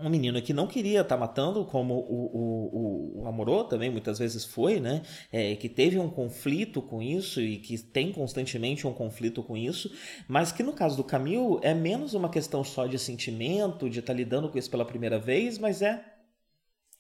um 0.02 0.10
menino 0.10 0.42
que 0.42 0.54
não 0.54 0.66
queria 0.66 1.02
estar 1.02 1.16
tá 1.16 1.20
matando, 1.20 1.66
como 1.66 1.94
o, 1.94 3.20
o, 3.20 3.22
o, 3.22 3.28
Amorô 3.28 3.64
também 3.64 3.90
muitas 3.90 4.18
vezes 4.18 4.46
foi, 4.46 4.80
né? 4.80 5.02
É, 5.32 5.56
que 5.56 5.68
teve 5.68 6.00
um 6.00 6.10
conflito 6.10 6.82
com 6.82 7.02
isso 7.02 7.42
e 7.42 7.58
que 7.58 7.78
tem 7.78 8.12
constantemente 8.12 8.88
um 8.88 8.94
conflito 8.94 9.44
com 9.44 9.58
isso, 9.58 9.92
mas 10.28 10.52
que 10.52 10.64
no 10.64 10.74
caso 10.74 10.96
do 10.96 11.04
Camil 11.04 11.60
é 11.62 11.74
menos 11.74 12.14
uma 12.14 12.30
questão 12.30 12.64
só 12.64 12.88
de 12.88 12.98
sentimento, 12.98 13.90
de 13.90 14.00
estar 14.00 14.14
tá 14.14 14.18
lidando 14.18 14.50
com 14.50 14.58
isso 14.58 14.70
pela 14.70 14.86
primeira 14.86 15.20
vez, 15.20 15.58
mas 15.58 15.82
é 15.82 16.04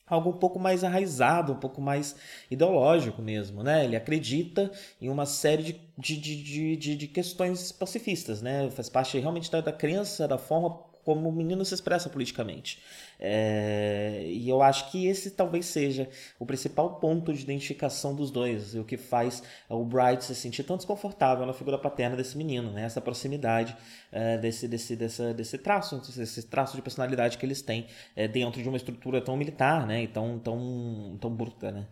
algo 0.06 0.32
um 0.32 0.38
pouco 0.38 0.60
mais 0.60 0.84
arraizado, 0.84 1.53
um 1.53 1.60
pouco 1.60 1.79
mais 1.79 2.15
ideológico 2.50 3.22
mesmo, 3.22 3.63
né? 3.63 3.86
Ele 3.86 3.96
acredita 3.96 4.72
em 5.00 5.08
uma 5.08 5.25
série 5.25 5.63
de, 5.63 6.18
de, 6.18 6.44
de, 6.44 6.75
de, 6.75 6.96
de 6.96 7.08
questões 7.08 7.72
pacifistas, 7.72 8.41
né? 8.41 8.70
Faz 8.72 8.89
parte 8.89 9.18
realmente 9.20 9.51
da, 9.51 9.62
da 9.62 9.72
crença, 9.72 10.27
da 10.27 10.38
forma 10.38 10.88
como 11.03 11.29
o 11.29 11.32
menino 11.32 11.63
se 11.65 11.74
expressa 11.74 12.10
politicamente. 12.10 12.82
É, 13.20 14.24
e 14.27 14.48
eu 14.48 14.62
acho 14.62 14.91
que 14.91 15.08
esse 15.08 15.32
talvez 15.32 15.65
seja 15.65 16.10
o 16.39 16.46
principal 16.46 17.00
ponto 17.00 17.34
de 17.34 17.41
identificação 17.41 18.15
dos 18.15 18.32
dois, 18.32 18.75
o 18.75 18.84
que 18.84 18.98
faz 18.98 19.44
o 19.68 19.84
Bright 19.84 20.24
se 20.24 20.36
sentir 20.36 20.63
tão 20.63 20.77
desconfortável 20.77 21.46
na 21.46 21.53
figura 21.53 21.77
paterna 21.77 22.15
desse 22.15 22.38
menino, 22.38 22.72
né? 22.72 22.84
essa 22.84 23.01
proximidade 23.01 23.75
é, 24.12 24.38
desse, 24.38 24.68
desse, 24.68 24.96
desse, 24.96 25.34
desse 25.34 25.58
traço, 25.58 26.01
esse 26.22 26.44
traço 26.44 26.75
de 26.75 26.82
personalidade 26.82 27.38
que 27.38 27.46
eles 27.46 27.62
têm 27.62 27.88
é, 28.15 28.27
dentro 28.27 28.62
de 28.62 28.68
uma 28.68 28.77
estrutura 28.77 29.22
tão 29.22 29.36
militar 29.36 29.86
né? 29.86 30.03
e 30.03 30.08
tão, 30.08 30.39
tão, 30.39 31.18
tão 31.20 31.34
bruta. 31.34 31.72
Né? 31.72 31.88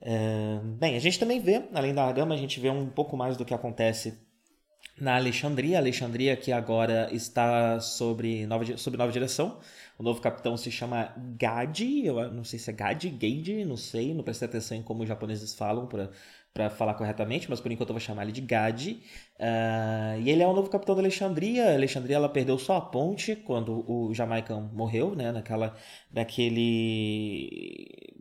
É, 0.00 0.60
bem, 0.62 0.96
a 0.96 1.00
gente 1.00 1.18
também 1.18 1.40
vê, 1.40 1.62
além 1.72 1.94
da 1.94 2.04
Argama, 2.04 2.34
a 2.34 2.38
gente 2.38 2.60
vê 2.60 2.70
um 2.70 2.88
pouco 2.88 3.16
mais 3.16 3.36
do 3.36 3.44
que 3.44 3.54
acontece 3.54 4.23
na 5.00 5.16
Alexandria. 5.16 5.78
Alexandria 5.78 6.36
que 6.36 6.52
agora 6.52 7.08
está 7.12 7.80
sobre 7.80 8.46
nova, 8.46 8.76
sob 8.76 8.96
nova 8.96 9.12
direção. 9.12 9.58
O 9.98 10.02
novo 10.02 10.20
capitão 10.20 10.56
se 10.56 10.70
chama 10.70 11.12
Gadi, 11.38 12.06
eu 12.06 12.32
não 12.32 12.44
sei 12.44 12.58
se 12.58 12.70
é 12.70 12.72
Gadi, 12.72 13.10
Gade, 13.10 13.64
não 13.64 13.76
sei, 13.76 14.12
não 14.12 14.24
prestei 14.24 14.48
atenção 14.48 14.76
em 14.76 14.82
como 14.82 15.02
os 15.02 15.08
japoneses 15.08 15.54
falam 15.54 15.88
para 16.52 16.70
falar 16.70 16.94
corretamente, 16.94 17.48
mas 17.48 17.60
por 17.60 17.70
enquanto 17.70 17.90
eu 17.90 17.94
vou 17.94 18.00
chamar 18.00 18.24
ele 18.24 18.32
de 18.32 18.40
Gadi. 18.40 19.02
Uh, 19.38 20.20
e 20.20 20.30
ele 20.30 20.42
é 20.42 20.46
o 20.46 20.52
novo 20.52 20.68
capitão 20.68 20.94
da 20.94 21.00
Alexandria. 21.00 21.70
A 21.70 21.74
Alexandria 21.74 22.16
ela 22.16 22.28
perdeu 22.28 22.58
só 22.58 22.76
a 22.76 22.80
ponte 22.80 23.36
quando 23.36 23.84
o 23.90 24.12
Jamaican 24.14 24.68
morreu, 24.72 25.14
né? 25.14 25.30
Naquela, 25.30 25.76
naquele 26.12 28.14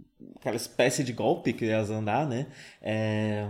aquela 0.43 0.57
espécie 0.57 1.03
de 1.03 1.13
golpe 1.13 1.53
que 1.53 1.65
elas 1.65 1.89
andar, 1.89 2.27
né? 2.27 2.47
É, 2.81 3.47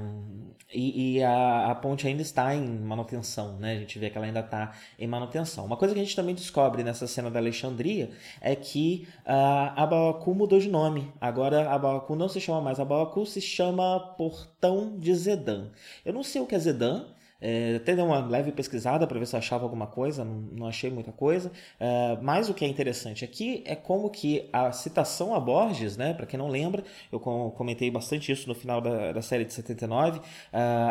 e, 0.73 1.17
e 1.17 1.23
a, 1.23 1.71
a, 1.71 1.75
ponte 1.75 2.07
ainda 2.07 2.21
está 2.21 2.55
em 2.55 2.67
manutenção, 2.67 3.57
né? 3.57 3.73
A 3.73 3.79
gente 3.79 3.99
vê 3.99 4.09
que 4.09 4.17
ela 4.17 4.25
ainda 4.25 4.39
está 4.39 4.73
em 4.97 5.07
manutenção. 5.07 5.65
Uma 5.65 5.77
coisa 5.77 5.93
que 5.93 5.99
a 5.99 6.03
gente 6.03 6.15
também 6.15 6.33
descobre 6.35 6.83
nessa 6.83 7.07
cena 7.07 7.29
da 7.29 7.39
Alexandria 7.39 8.11
é 8.41 8.55
que 8.55 9.07
uh, 9.25 9.73
Abaku 9.75 10.33
mudou 10.33 10.59
de 10.59 10.69
nome. 10.69 11.11
Agora 11.21 11.69
Abaku 11.69 12.15
não 12.15 12.27
se 12.27 12.41
chama 12.41 12.61
mais 12.61 12.79
Abaku, 12.79 13.25
se 13.25 13.41
chama 13.41 13.99
Portão 14.17 14.97
de 14.97 15.13
Zedan. 15.13 15.69
Eu 16.03 16.13
não 16.13 16.23
sei 16.23 16.41
o 16.41 16.45
que 16.45 16.55
é 16.55 16.59
Zedan, 16.59 17.05
é, 17.45 17.75
até 17.75 17.93
dei 17.93 18.05
uma 18.05 18.25
leve 18.25 18.53
pesquisada 18.53 19.05
para 19.05 19.19
ver 19.19 19.27
se 19.27 19.35
achava 19.35 19.65
alguma 19.65 19.85
coisa, 19.85 20.23
não, 20.23 20.35
não 20.53 20.67
achei 20.67 20.89
muita 20.89 21.11
coisa. 21.11 21.51
É, 21.77 22.17
mas 22.21 22.49
o 22.49 22.53
que 22.53 22.63
é 22.63 22.67
interessante 22.69 23.25
aqui 23.25 23.61
é 23.65 23.75
como 23.75 24.09
que 24.09 24.47
a 24.53 24.71
citação 24.71 25.35
a 25.35 25.39
Borges, 25.41 25.97
né, 25.97 26.13
para 26.13 26.25
quem 26.25 26.39
não 26.39 26.47
lembra, 26.47 26.85
eu 27.11 27.19
comentei 27.19 27.91
bastante 27.91 28.31
isso 28.31 28.47
no 28.47 28.55
final 28.55 28.79
da, 28.79 29.11
da 29.11 29.21
série 29.21 29.43
de 29.43 29.51
79. 29.51 30.19
Uh, 30.19 30.23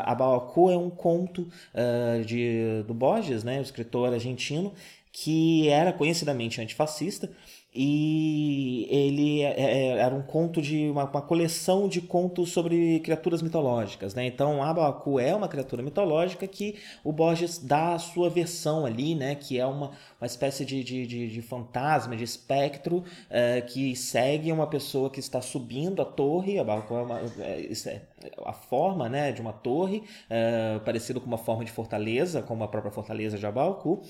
a 0.04 0.14
Baoku 0.14 0.70
é 0.70 0.76
um 0.76 0.90
conto 0.90 1.48
uh, 1.72 2.22
de, 2.24 2.82
do 2.86 2.92
Borges, 2.92 3.42
né, 3.42 3.58
o 3.58 3.62
escritor 3.62 4.12
argentino, 4.12 4.74
que 5.10 5.68
era 5.68 5.90
conhecidamente 5.92 6.60
antifascista 6.60 7.30
e 7.74 8.86
ele 8.90 9.40
é, 9.40 9.54
é, 9.58 9.86
era 9.98 10.14
um 10.14 10.20
conto 10.20 10.60
de 10.60 10.90
uma, 10.90 11.04
uma, 11.04 11.22
coleção 11.22 11.88
de 11.88 12.02
contos 12.02 12.50
sobre 12.50 13.00
criaturas 13.00 13.40
mitológicas, 13.40 14.14
né? 14.14 14.26
Então 14.26 14.62
Abacu 14.62 15.18
é 15.18 15.34
uma 15.34 15.48
criatura 15.48 15.82
mitológica 15.82 16.46
que 16.46 16.76
o 17.02 17.10
Borges 17.10 17.58
dá 17.58 17.94
a 17.94 17.98
sua 17.98 18.28
versão 18.28 18.84
ali, 18.84 19.14
né? 19.14 19.34
Que 19.34 19.58
é 19.58 19.64
uma, 19.64 19.92
uma 20.20 20.26
espécie 20.26 20.66
de, 20.66 20.84
de, 20.84 21.06
de, 21.06 21.28
de 21.28 21.42
fantasma, 21.42 22.14
de 22.14 22.24
espectro 22.24 23.04
é, 23.30 23.62
que 23.62 23.96
segue 23.96 24.52
uma 24.52 24.66
pessoa 24.66 25.08
que 25.08 25.20
está 25.20 25.40
subindo 25.40 26.02
a 26.02 26.04
torre. 26.04 26.58
Abacu 26.58 26.94
é, 26.94 27.02
uma, 27.02 27.20
é, 27.38 27.72
é 27.86 28.02
a 28.44 28.52
forma, 28.52 29.08
né? 29.08 29.32
De 29.32 29.40
uma 29.40 29.52
torre, 29.52 30.02
é, 30.28 30.78
parecido 30.84 31.22
com 31.22 31.26
uma 31.26 31.38
forma 31.38 31.64
de 31.64 31.72
fortaleza, 31.72 32.42
como 32.42 32.64
a 32.64 32.68
própria 32.68 32.92
fortaleza 32.92 33.38
de 33.38 33.46
Abacu. 33.46 34.02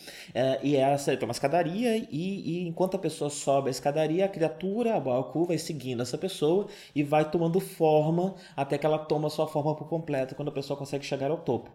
E 0.65 0.75
essa 0.75 1.17
tem 1.17 1.29
uma 1.29 1.33
escadaria 1.33 1.97
e, 1.97 2.07
e 2.11 2.69
enquanto 2.69 2.97
a 2.97 2.99
pessoa 2.99 3.31
sobe 3.31 3.52
sobe 3.53 3.69
a 3.69 3.71
escadaria, 3.71 4.25
a 4.25 4.29
criatura, 4.29 4.97
a 4.97 5.01
Baoku, 5.01 5.45
vai 5.45 5.59
seguindo 5.59 6.03
essa 6.03 6.17
pessoa 6.17 6.69
e 6.95 7.03
vai 7.03 7.31
tomando 7.31 7.61
forma 7.61 8.35
até 8.57 8.79
que 8.79 8.87
ela 8.87 8.99
toma 8.99 9.29
sua 9.29 9.47
forma 9.47 9.75
por 9.77 9.89
completo 9.89 10.35
quando 10.35 10.49
a 10.49 10.53
pessoa 10.53 10.77
consegue 10.79 11.05
chegar 11.05 11.31
ao 11.31 11.39
topo. 11.39 11.71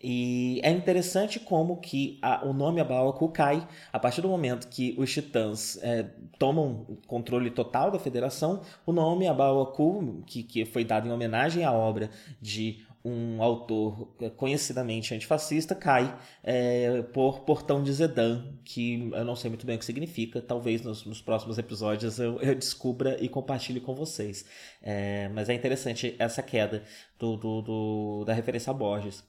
E 0.00 0.60
é 0.62 0.70
interessante 0.70 1.40
como 1.40 1.76
que 1.80 2.18
a, 2.22 2.44
o 2.46 2.52
nome 2.52 2.80
Abaoku 2.80 3.28
cai 3.30 3.66
a 3.92 3.98
partir 3.98 4.20
do 4.20 4.28
momento 4.28 4.68
que 4.68 4.94
os 4.96 5.12
titãs 5.12 5.76
é, 5.82 6.04
tomam 6.38 6.86
controle 7.06 7.50
total 7.50 7.90
da 7.90 7.98
federação. 7.98 8.62
O 8.86 8.92
nome 8.92 9.26
Abaoku, 9.26 10.22
que, 10.24 10.44
que 10.44 10.64
foi 10.64 10.84
dado 10.84 11.08
em 11.08 11.12
homenagem 11.12 11.64
à 11.64 11.72
obra 11.72 12.10
de 12.40 12.86
um 13.04 13.42
autor 13.42 14.14
conhecidamente 14.36 15.14
antifascista 15.14 15.74
cai 15.74 16.18
é, 16.42 17.02
por 17.02 17.40
Portão 17.40 17.82
de 17.82 17.92
Zedan, 17.92 18.58
que 18.64 19.10
eu 19.12 19.24
não 19.24 19.36
sei 19.36 19.48
muito 19.50 19.64
bem 19.64 19.76
o 19.76 19.78
que 19.78 19.84
significa. 19.84 20.42
Talvez 20.42 20.82
nos, 20.82 21.04
nos 21.04 21.22
próximos 21.22 21.58
episódios 21.58 22.18
eu, 22.18 22.40
eu, 22.40 22.54
descubra 22.54 23.16
e 23.22 23.28
compartilhe 23.28 23.80
com 23.80 23.94
vocês. 23.94 24.44
É, 24.82 25.28
mas 25.28 25.48
é 25.48 25.54
interessante 25.54 26.14
essa 26.18 26.42
queda 26.42 26.82
do, 27.18 27.36
do, 27.36 27.62
do 27.62 28.24
da 28.24 28.34
referência 28.34 28.70
a 28.70 28.74
Borges. 28.74 29.24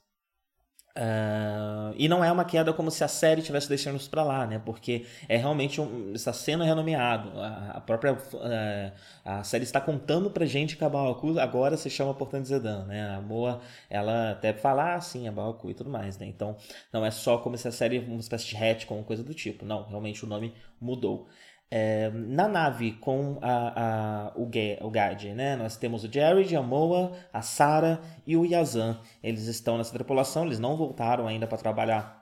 Uh, 0.97 1.68
e 1.99 2.07
não 2.07 2.23
é 2.23 2.31
uma 2.31 2.45
queda 2.45 2.71
como 2.71 2.89
se 2.89 3.03
a 3.03 3.09
série 3.09 3.41
tivesse 3.41 3.67
deixando 3.67 3.97
isso 3.97 4.09
para 4.09 4.23
lá, 4.23 4.47
né? 4.47 4.61
Porque 4.65 5.05
é 5.27 5.35
realmente 5.35 5.81
um, 5.81 6.13
essa 6.15 6.31
cena 6.31 6.63
renomeado. 6.63 7.37
A, 7.37 7.71
a 7.75 7.81
própria 7.81 8.13
uh, 8.13 8.91
a 9.25 9.43
série 9.43 9.65
está 9.65 9.81
contando 9.81 10.31
pra 10.31 10.45
gente 10.45 10.77
que 10.77 10.83
a 10.85 10.87
Baoku 10.87 11.37
agora 11.37 11.75
se 11.75 11.89
chama 11.89 12.13
Portão 12.13 12.41
de 12.41 12.47
Zedan, 12.47 12.85
né? 12.85 13.15
A 13.17 13.19
Moa, 13.19 13.59
ela 13.89 14.31
até 14.31 14.53
fala 14.53 14.95
assim, 14.95 15.27
a 15.27 15.31
Baoku 15.31 15.69
e 15.69 15.73
tudo 15.73 15.89
mais, 15.89 16.17
né? 16.17 16.25
Então, 16.25 16.55
não 16.93 17.05
é 17.05 17.11
só 17.11 17.37
como 17.37 17.57
se 17.57 17.67
a 17.67 17.71
série 17.71 17.99
uma 17.99 18.21
espécie 18.21 18.45
de 18.47 18.55
retcon, 18.55 19.03
coisa 19.03 19.21
do 19.21 19.33
tipo. 19.33 19.65
Não, 19.65 19.83
realmente 19.83 20.23
o 20.23 20.27
nome 20.27 20.53
mudou. 20.79 21.27
É, 21.71 22.09
na 22.09 22.47
nave 22.47 22.93
com 22.93 23.37
a, 23.41 24.29
a, 24.29 24.33
o, 24.35 24.49
o 24.81 24.89
Gad, 24.89 25.23
né? 25.35 25.55
Nós 25.55 25.77
temos 25.77 26.03
o 26.03 26.11
Jared, 26.11 26.55
a 26.55 26.63
Moa, 26.63 27.11
a 27.31 27.41
Sarah 27.41 28.01
e 28.25 28.35
o 28.35 28.45
Yazan. 28.45 28.99
Eles 29.21 29.45
estão 29.45 29.77
nessa 29.77 29.93
tripulação, 29.93 30.45
eles 30.45 30.59
não 30.59 30.75
voltaram 30.75 31.27
ainda 31.27 31.45
para 31.45 31.57
trabalhar 31.59 32.19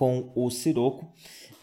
com 0.00 0.32
o 0.34 0.50
Siroco. 0.50 1.12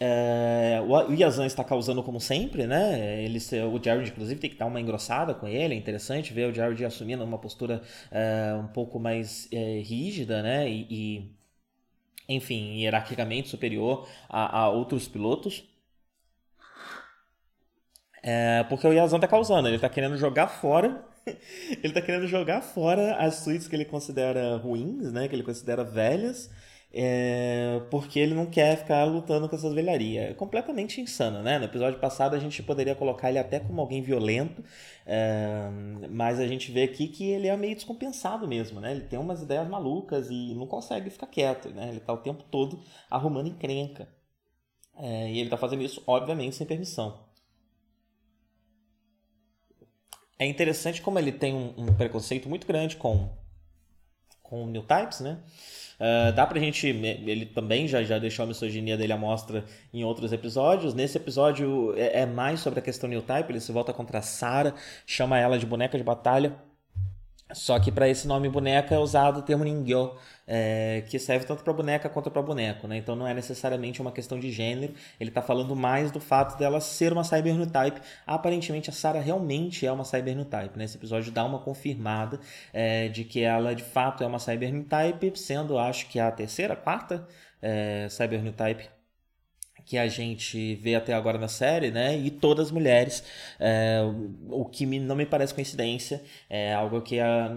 É, 0.00 0.80
o 0.86 1.12
Yazan 1.12 1.44
está 1.44 1.64
causando 1.64 2.04
como 2.04 2.20
sempre, 2.20 2.68
né? 2.68 3.24
Ele, 3.24 3.38
o 3.64 3.82
Jared, 3.82 4.10
inclusive, 4.10 4.40
tem 4.40 4.48
que 4.48 4.56
dar 4.56 4.66
uma 4.66 4.80
engrossada 4.80 5.34
com 5.34 5.48
ele. 5.48 5.74
É 5.74 5.76
interessante 5.76 6.32
ver 6.32 6.48
o 6.48 6.54
Jared 6.54 6.84
assumindo 6.84 7.24
uma 7.24 7.38
postura 7.38 7.82
é, 8.10 8.54
um 8.54 8.68
pouco 8.68 9.00
mais 9.00 9.48
é, 9.52 9.80
rígida, 9.80 10.40
né? 10.40 10.70
E, 10.70 10.86
e, 10.88 11.36
enfim, 12.28 12.76
hierarquicamente 12.76 13.48
superior 13.48 14.08
a, 14.28 14.60
a 14.60 14.70
outros 14.70 15.08
pilotos. 15.08 15.67
É, 18.22 18.64
porque 18.64 18.86
o 18.86 18.92
Yazan 18.92 19.20
tá 19.20 19.28
causando, 19.28 19.68
ele 19.68 19.78
tá 19.78 19.88
querendo 19.88 20.16
jogar 20.16 20.48
fora. 20.48 21.04
ele 21.82 21.92
tá 21.92 22.00
querendo 22.00 22.26
jogar 22.26 22.62
fora 22.62 23.16
as 23.16 23.36
suítes 23.36 23.68
que 23.68 23.76
ele 23.76 23.84
considera 23.84 24.56
ruins, 24.56 25.12
né? 25.12 25.28
Que 25.28 25.34
ele 25.34 25.42
considera 25.42 25.84
velhas. 25.84 26.50
É, 26.90 27.82
porque 27.90 28.18
ele 28.18 28.34
não 28.34 28.46
quer 28.46 28.78
ficar 28.78 29.04
lutando 29.04 29.48
com 29.48 29.54
essas 29.54 29.74
velharias. 29.74 30.30
É 30.30 30.34
completamente 30.34 31.00
insano, 31.00 31.42
né? 31.42 31.58
No 31.58 31.66
episódio 31.66 32.00
passado 32.00 32.34
a 32.34 32.38
gente 32.38 32.62
poderia 32.62 32.94
colocar 32.94 33.28
ele 33.28 33.38
até 33.38 33.60
como 33.60 33.80
alguém 33.80 34.00
violento, 34.02 34.64
é, 35.06 35.68
mas 36.10 36.40
a 36.40 36.46
gente 36.46 36.72
vê 36.72 36.84
aqui 36.84 37.08
que 37.08 37.24
ele 37.30 37.46
é 37.46 37.56
meio 37.56 37.74
descompensado 37.74 38.48
mesmo, 38.48 38.80
né? 38.80 38.92
Ele 38.92 39.02
tem 39.02 39.18
umas 39.18 39.42
ideias 39.42 39.68
malucas 39.68 40.30
e 40.30 40.54
não 40.54 40.66
consegue 40.66 41.10
ficar 41.10 41.26
quieto, 41.26 41.68
né? 41.70 41.88
Ele 41.90 42.00
tá 42.00 42.12
o 42.12 42.18
tempo 42.18 42.42
todo 42.50 42.80
arrumando 43.10 43.48
encrenca. 43.48 44.08
É, 44.96 45.30
e 45.30 45.38
ele 45.40 45.50
tá 45.50 45.56
fazendo 45.56 45.82
isso, 45.82 46.02
obviamente, 46.06 46.56
sem 46.56 46.66
permissão. 46.66 47.27
É 50.38 50.46
interessante 50.46 51.02
como 51.02 51.18
ele 51.18 51.32
tem 51.32 51.54
um, 51.54 51.74
um 51.76 51.94
preconceito 51.94 52.48
muito 52.48 52.66
grande 52.66 52.96
com, 52.96 53.28
com 54.42 54.66
new 54.66 54.82
types, 54.82 55.20
né? 55.20 55.38
Uh, 55.98 56.32
dá 56.32 56.46
pra 56.46 56.60
gente. 56.60 56.86
Ele 56.86 57.44
também 57.46 57.88
já, 57.88 58.02
já 58.04 58.18
deixou 58.18 58.44
a 58.44 58.46
misoginia 58.46 58.96
dele 58.96 59.12
à 59.12 59.16
mostra 59.16 59.64
em 59.92 60.04
outros 60.04 60.32
episódios. 60.32 60.94
Nesse 60.94 61.18
episódio 61.18 61.92
é, 61.96 62.20
é 62.20 62.26
mais 62.26 62.60
sobre 62.60 62.78
a 62.78 62.82
questão 62.82 63.08
new 63.08 63.20
type. 63.20 63.50
Ele 63.50 63.60
se 63.60 63.72
volta 63.72 63.92
contra 63.92 64.18
a 64.18 64.22
Sarah, 64.22 64.74
chama 65.04 65.38
ela 65.38 65.58
de 65.58 65.66
boneca 65.66 65.98
de 65.98 66.04
batalha. 66.04 66.56
Só 67.52 67.78
que 67.78 67.90
para 67.90 68.08
esse 68.08 68.28
nome 68.28 68.48
boneca 68.48 68.94
é 68.94 68.98
usado 68.98 69.38
o 69.38 69.42
termo 69.42 69.64
Ningyo, 69.64 70.14
é, 70.46 71.02
que 71.08 71.18
serve 71.18 71.46
tanto 71.46 71.64
para 71.64 71.72
boneca 71.72 72.08
quanto 72.08 72.30
para 72.30 72.42
boneco, 72.42 72.86
né? 72.86 72.98
Então 72.98 73.16
não 73.16 73.26
é 73.26 73.32
necessariamente 73.32 74.02
uma 74.02 74.12
questão 74.12 74.38
de 74.38 74.50
gênero, 74.50 74.94
ele 75.18 75.30
está 75.30 75.40
falando 75.40 75.74
mais 75.74 76.10
do 76.10 76.20
fato 76.20 76.58
dela 76.58 76.80
ser 76.80 77.12
uma 77.12 77.24
Cyber 77.24 77.54
New 77.54 77.70
Type. 77.70 78.00
Aparentemente 78.26 78.90
a 78.90 78.92
Sarah 78.92 79.20
realmente 79.20 79.86
é 79.86 79.92
uma 79.92 80.04
Cyber 80.04 80.36
New 80.36 80.44
Type, 80.44 80.78
né? 80.78 80.84
Esse 80.84 80.96
episódio 80.96 81.32
dá 81.32 81.44
uma 81.44 81.58
confirmada 81.60 82.38
é, 82.72 83.08
de 83.08 83.24
que 83.24 83.40
ela 83.42 83.74
de 83.74 83.82
fato 83.82 84.22
é 84.22 84.26
uma 84.26 84.38
Cyber 84.38 84.72
New 84.72 84.84
Type, 84.84 85.38
sendo 85.38 85.78
acho 85.78 86.06
que 86.08 86.20
a 86.20 86.30
terceira, 86.30 86.76
quarta 86.76 87.26
é, 87.62 88.08
Cyber 88.10 88.42
New 88.42 88.52
Type 88.52 88.97
que 89.88 89.96
a 89.96 90.06
gente 90.06 90.74
vê 90.76 90.94
até 90.94 91.14
agora 91.14 91.38
na 91.38 91.48
série, 91.48 91.90
né? 91.90 92.14
E 92.18 92.30
todas 92.30 92.70
mulheres, 92.70 93.24
é, 93.58 94.00
o 94.50 94.66
que 94.66 94.84
me, 94.84 95.00
não 95.00 95.16
me 95.16 95.24
parece 95.24 95.54
coincidência, 95.54 96.22
é 96.48 96.74
algo 96.74 97.00
que 97.00 97.18
a, 97.18 97.48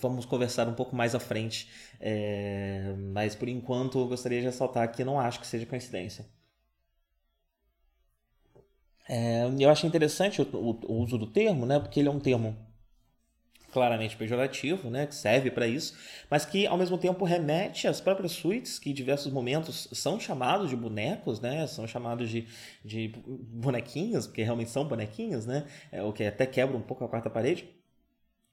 vamos 0.00 0.24
conversar 0.24 0.66
um 0.66 0.72
pouco 0.74 0.96
mais 0.96 1.14
à 1.14 1.20
frente, 1.20 1.68
é, 2.00 2.94
mas 3.12 3.34
por 3.34 3.48
enquanto 3.48 3.98
eu 3.98 4.08
gostaria 4.08 4.40
de 4.40 4.46
ressaltar 4.46 4.90
que 4.92 5.04
não 5.04 5.20
acho 5.20 5.40
que 5.40 5.46
seja 5.46 5.66
coincidência. 5.66 6.26
É, 9.08 9.44
eu 9.58 9.70
acho 9.70 9.86
interessante 9.86 10.40
o, 10.42 10.44
o, 10.54 10.70
o 10.92 11.02
uso 11.02 11.18
do 11.18 11.26
termo, 11.26 11.66
né? 11.66 11.78
Porque 11.78 12.00
ele 12.00 12.08
é 12.08 12.12
um 12.12 12.20
termo 12.20 12.56
claramente 13.72 14.16
pejorativo, 14.16 14.90
né, 14.90 15.06
que 15.06 15.14
serve 15.14 15.50
para 15.50 15.66
isso, 15.66 15.94
mas 16.30 16.44
que 16.44 16.66
ao 16.66 16.76
mesmo 16.78 16.96
tempo 16.96 17.24
remete 17.24 17.86
às 17.86 18.00
próprias 18.00 18.32
suítes, 18.32 18.78
que 18.78 18.90
em 18.90 18.94
diversos 18.94 19.32
momentos 19.32 19.88
são 19.92 20.18
chamados 20.18 20.70
de 20.70 20.76
bonecos, 20.76 21.40
né, 21.40 21.66
são 21.66 21.86
chamados 21.86 22.30
de, 22.30 22.46
de 22.84 23.12
bonequinhos, 23.26 24.26
porque 24.26 24.42
realmente 24.42 24.70
são 24.70 24.86
bonequinhos, 24.86 25.46
né, 25.46 25.66
é, 25.92 26.02
o 26.02 26.12
que 26.12 26.24
até 26.24 26.46
quebra 26.46 26.76
um 26.76 26.82
pouco 26.82 27.04
a 27.04 27.08
quarta 27.08 27.28
parede. 27.28 27.68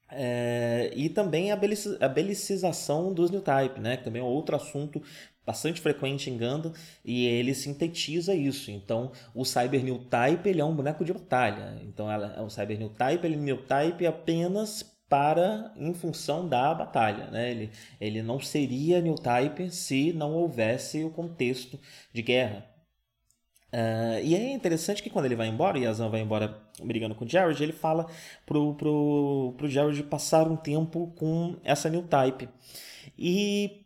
É, 0.08 0.92
e 0.94 1.08
também 1.08 1.50
a, 1.50 1.56
belic 1.56 1.82
a 2.00 2.08
belicização 2.08 3.12
dos 3.12 3.28
new 3.30 3.40
type, 3.40 3.80
né? 3.80 3.96
Que 3.96 4.04
também 4.04 4.22
é 4.22 4.24
outro 4.24 4.54
assunto 4.54 5.02
bastante 5.44 5.80
frequente 5.80 6.28
em 6.28 6.36
Gundam 6.36 6.72
e 7.04 7.26
ele 7.26 7.54
sintetiza 7.54 8.34
isso. 8.34 8.70
Então, 8.70 9.12
o 9.34 9.44
Cyber 9.44 9.82
New 9.84 9.98
Type 9.98 10.48
ele 10.48 10.60
é 10.60 10.64
um 10.64 10.74
boneco 10.74 11.04
de 11.04 11.12
batalha. 11.12 11.80
Então, 11.82 12.10
ela, 12.10 12.42
o 12.42 12.50
Cyber 12.50 12.78
New 12.78 12.90
Type 12.90 13.26
ele 13.26 13.34
é 13.34 13.38
New 13.38 13.62
Type 13.64 14.06
apenas 14.06 14.95
para 15.08 15.72
em 15.76 15.94
função 15.94 16.48
da 16.48 16.74
batalha, 16.74 17.30
né? 17.30 17.50
Ele, 17.50 17.70
ele 18.00 18.22
não 18.22 18.40
seria 18.40 19.00
New 19.00 19.14
Type 19.14 19.70
se 19.70 20.12
não 20.12 20.32
houvesse 20.32 21.04
o 21.04 21.10
contexto 21.10 21.78
de 22.12 22.22
guerra. 22.22 22.66
Uh, 23.72 24.22
e 24.22 24.34
é 24.34 24.52
interessante 24.52 25.02
que 25.02 25.10
quando 25.10 25.26
ele 25.26 25.36
vai 25.36 25.48
embora, 25.48 25.78
e 25.78 25.82
Yazan 25.82 26.08
vai 26.08 26.20
embora 26.20 26.62
brigando 26.82 27.14
com 27.14 27.24
o 27.24 27.28
Jared, 27.28 27.62
ele 27.62 27.72
fala 27.72 28.06
pro, 28.44 28.74
pro, 28.74 29.54
pro 29.56 29.68
Jared 29.68 30.02
passar 30.04 30.48
um 30.48 30.56
tempo 30.56 31.12
com 31.16 31.56
essa 31.62 31.90
new 31.90 32.02
type. 32.02 32.48
E 33.18 33.84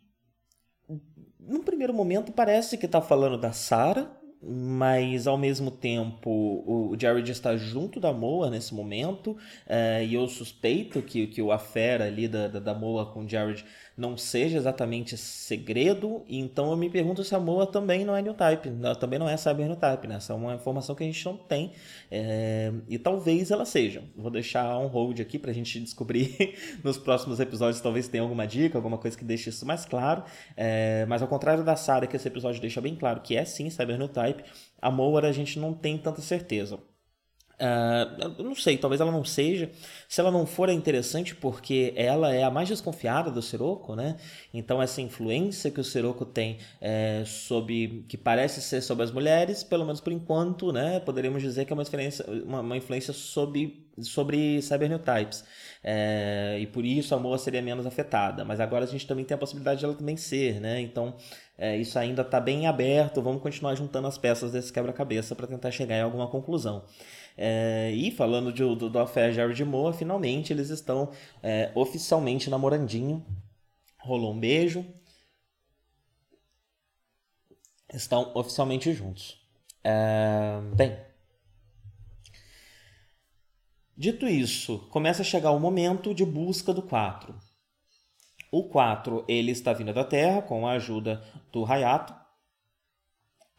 no 1.39 1.63
primeiro 1.63 1.93
momento 1.93 2.31
parece 2.31 2.77
que 2.77 2.85
está 2.85 3.01
falando 3.01 3.37
da 3.37 3.51
Sarah, 3.51 4.09
mas 4.43 5.27
ao 5.27 5.37
mesmo 5.37 5.69
tempo 5.69 6.29
o 6.29 6.95
Jared 6.99 7.31
está 7.31 7.55
junto 7.55 7.99
da 7.99 8.11
Moa 8.11 8.49
nesse 8.49 8.73
momento, 8.73 9.31
uh, 9.31 10.03
e 10.03 10.13
eu 10.13 10.27
suspeito 10.27 11.01
que, 11.01 11.27
que 11.27 11.41
o 11.41 11.51
affair 11.51 12.01
ali 12.01 12.27
da, 12.27 12.47
da, 12.47 12.59
da 12.59 12.73
Moa 12.73 13.05
com 13.05 13.23
o 13.23 13.29
Jared 13.29 13.63
não 13.97 14.17
seja 14.17 14.57
exatamente 14.57 15.17
segredo, 15.17 16.23
então 16.27 16.71
eu 16.71 16.77
me 16.77 16.89
pergunto 16.89 17.23
se 17.23 17.35
a 17.35 17.39
Moa 17.39 17.67
também 17.67 18.05
não 18.05 18.15
é 18.15 18.21
new 18.21 18.33
type, 18.33 18.69
também 18.99 19.19
não 19.19 19.27
é 19.27 19.35
cyber 19.37 19.67
new 19.67 19.75
type, 19.75 20.07
né? 20.07 20.15
Essa 20.15 20.33
é 20.33 20.35
uma 20.35 20.55
informação 20.55 20.95
que 20.95 21.03
a 21.03 21.05
gente 21.05 21.23
não 21.25 21.37
tem 21.37 21.73
é, 22.09 22.71
e 22.87 22.97
talvez 22.97 23.51
ela 23.51 23.65
seja. 23.65 24.03
Vou 24.15 24.31
deixar 24.31 24.77
um 24.79 24.87
hold 24.87 25.19
aqui 25.19 25.37
para 25.37 25.51
a 25.51 25.53
gente 25.53 25.79
descobrir 25.79 26.55
nos 26.83 26.97
próximos 26.97 27.39
episódios, 27.39 27.81
talvez 27.81 28.07
tenha 28.07 28.23
alguma 28.23 28.47
dica, 28.47 28.77
alguma 28.77 28.97
coisa 28.97 29.17
que 29.17 29.23
deixe 29.23 29.49
isso 29.49 29.65
mais 29.65 29.85
claro. 29.85 30.23
É, 30.55 31.05
mas 31.07 31.21
ao 31.21 31.27
contrário 31.27 31.63
da 31.63 31.75
Sarah, 31.75 32.07
que 32.07 32.15
esse 32.15 32.27
episódio 32.27 32.61
deixa 32.61 32.81
bem 32.81 32.95
claro 32.95 33.21
que 33.21 33.35
é 33.35 33.45
sim 33.45 33.69
cyber 33.69 33.97
new 33.97 34.07
type, 34.07 34.43
a 34.81 34.89
Moa 34.89 35.21
a 35.21 35.31
gente 35.31 35.59
não 35.59 35.73
tem 35.73 35.97
tanta 35.97 36.21
certeza. 36.21 36.79
Uh, 37.61 38.41
não 38.43 38.55
sei, 38.55 38.75
talvez 38.75 38.99
ela 38.99 39.11
não 39.11 39.23
seja. 39.23 39.69
Se 40.09 40.19
ela 40.19 40.31
não 40.31 40.47
for, 40.47 40.67
é 40.67 40.73
interessante 40.73 41.35
porque 41.35 41.93
ela 41.95 42.33
é 42.33 42.43
a 42.43 42.49
mais 42.49 42.67
desconfiada 42.67 43.29
do 43.29 43.39
Sirocco, 43.39 43.95
né? 43.95 44.17
Então, 44.51 44.81
essa 44.81 44.99
influência 44.99 45.69
que 45.69 45.79
o 45.79 45.83
Sirocco 45.83 46.25
tem 46.25 46.57
é, 46.81 47.23
sobre, 47.23 48.03
que 48.07 48.17
parece 48.17 48.61
ser 48.61 48.81
sobre 48.81 49.03
as 49.03 49.11
mulheres, 49.11 49.63
pelo 49.63 49.85
menos 49.85 50.01
por 50.01 50.11
enquanto, 50.11 50.73
né? 50.73 50.99
Poderíamos 51.01 51.43
dizer 51.43 51.65
que 51.65 51.71
é 51.71 51.75
uma 51.75 51.83
influência, 51.83 52.25
uma, 52.43 52.61
uma 52.61 52.77
influência 52.77 53.13
sobre, 53.13 53.85
sobre 53.99 54.59
cyberneotypes. 54.63 55.43
É, 55.83 56.57
e 56.59 56.65
por 56.65 56.83
isso 56.83 57.13
a 57.13 57.19
Moa 57.19 57.37
seria 57.37 57.61
menos 57.61 57.85
afetada. 57.85 58.43
Mas 58.43 58.59
agora 58.59 58.85
a 58.85 58.87
gente 58.87 59.05
também 59.05 59.23
tem 59.23 59.35
a 59.35 59.37
possibilidade 59.37 59.79
de 59.79 59.85
ela 59.85 59.93
também 59.93 60.17
ser, 60.17 60.59
né? 60.59 60.81
Então, 60.81 61.15
é, 61.57 61.77
isso 61.77 61.99
ainda 61.99 62.23
está 62.23 62.39
bem 62.39 62.65
aberto. 62.65 63.21
Vamos 63.21 63.41
continuar 63.41 63.75
juntando 63.75 64.07
as 64.07 64.17
peças 64.17 64.51
desse 64.51 64.73
quebra-cabeça 64.73 65.35
para 65.35 65.45
tentar 65.45 65.69
chegar 65.69 65.95
em 65.97 66.01
alguma 66.01 66.27
conclusão. 66.27 66.83
É, 67.37 67.91
e 67.91 68.11
falando 68.11 68.51
de, 68.51 68.63
do, 68.63 68.89
do 68.89 68.99
Affair 68.99 69.33
Jared 69.33 69.63
Moa, 69.65 69.93
finalmente 69.93 70.51
eles 70.51 70.69
estão 70.69 71.11
é, 71.41 71.71
oficialmente 71.75 72.49
namorandinho. 72.49 73.25
Rolou 73.99 74.33
um 74.33 74.39
beijo. 74.39 74.85
Estão 77.93 78.31
oficialmente 78.35 78.93
juntos. 78.93 79.39
É, 79.83 80.61
bem. 80.75 80.97
Dito 83.97 84.27
isso, 84.27 84.79
começa 84.89 85.21
a 85.21 85.25
chegar 85.25 85.51
o 85.51 85.59
momento 85.59 86.13
de 86.13 86.25
busca 86.25 86.73
do 86.73 86.81
4. 86.81 87.35
O 88.51 88.63
4 88.63 89.23
ele 89.27 89.51
está 89.51 89.73
vindo 89.73 89.93
da 89.93 90.03
Terra 90.03 90.41
com 90.41 90.67
a 90.67 90.71
ajuda 90.71 91.23
do 91.51 91.63
Hayato 91.65 92.20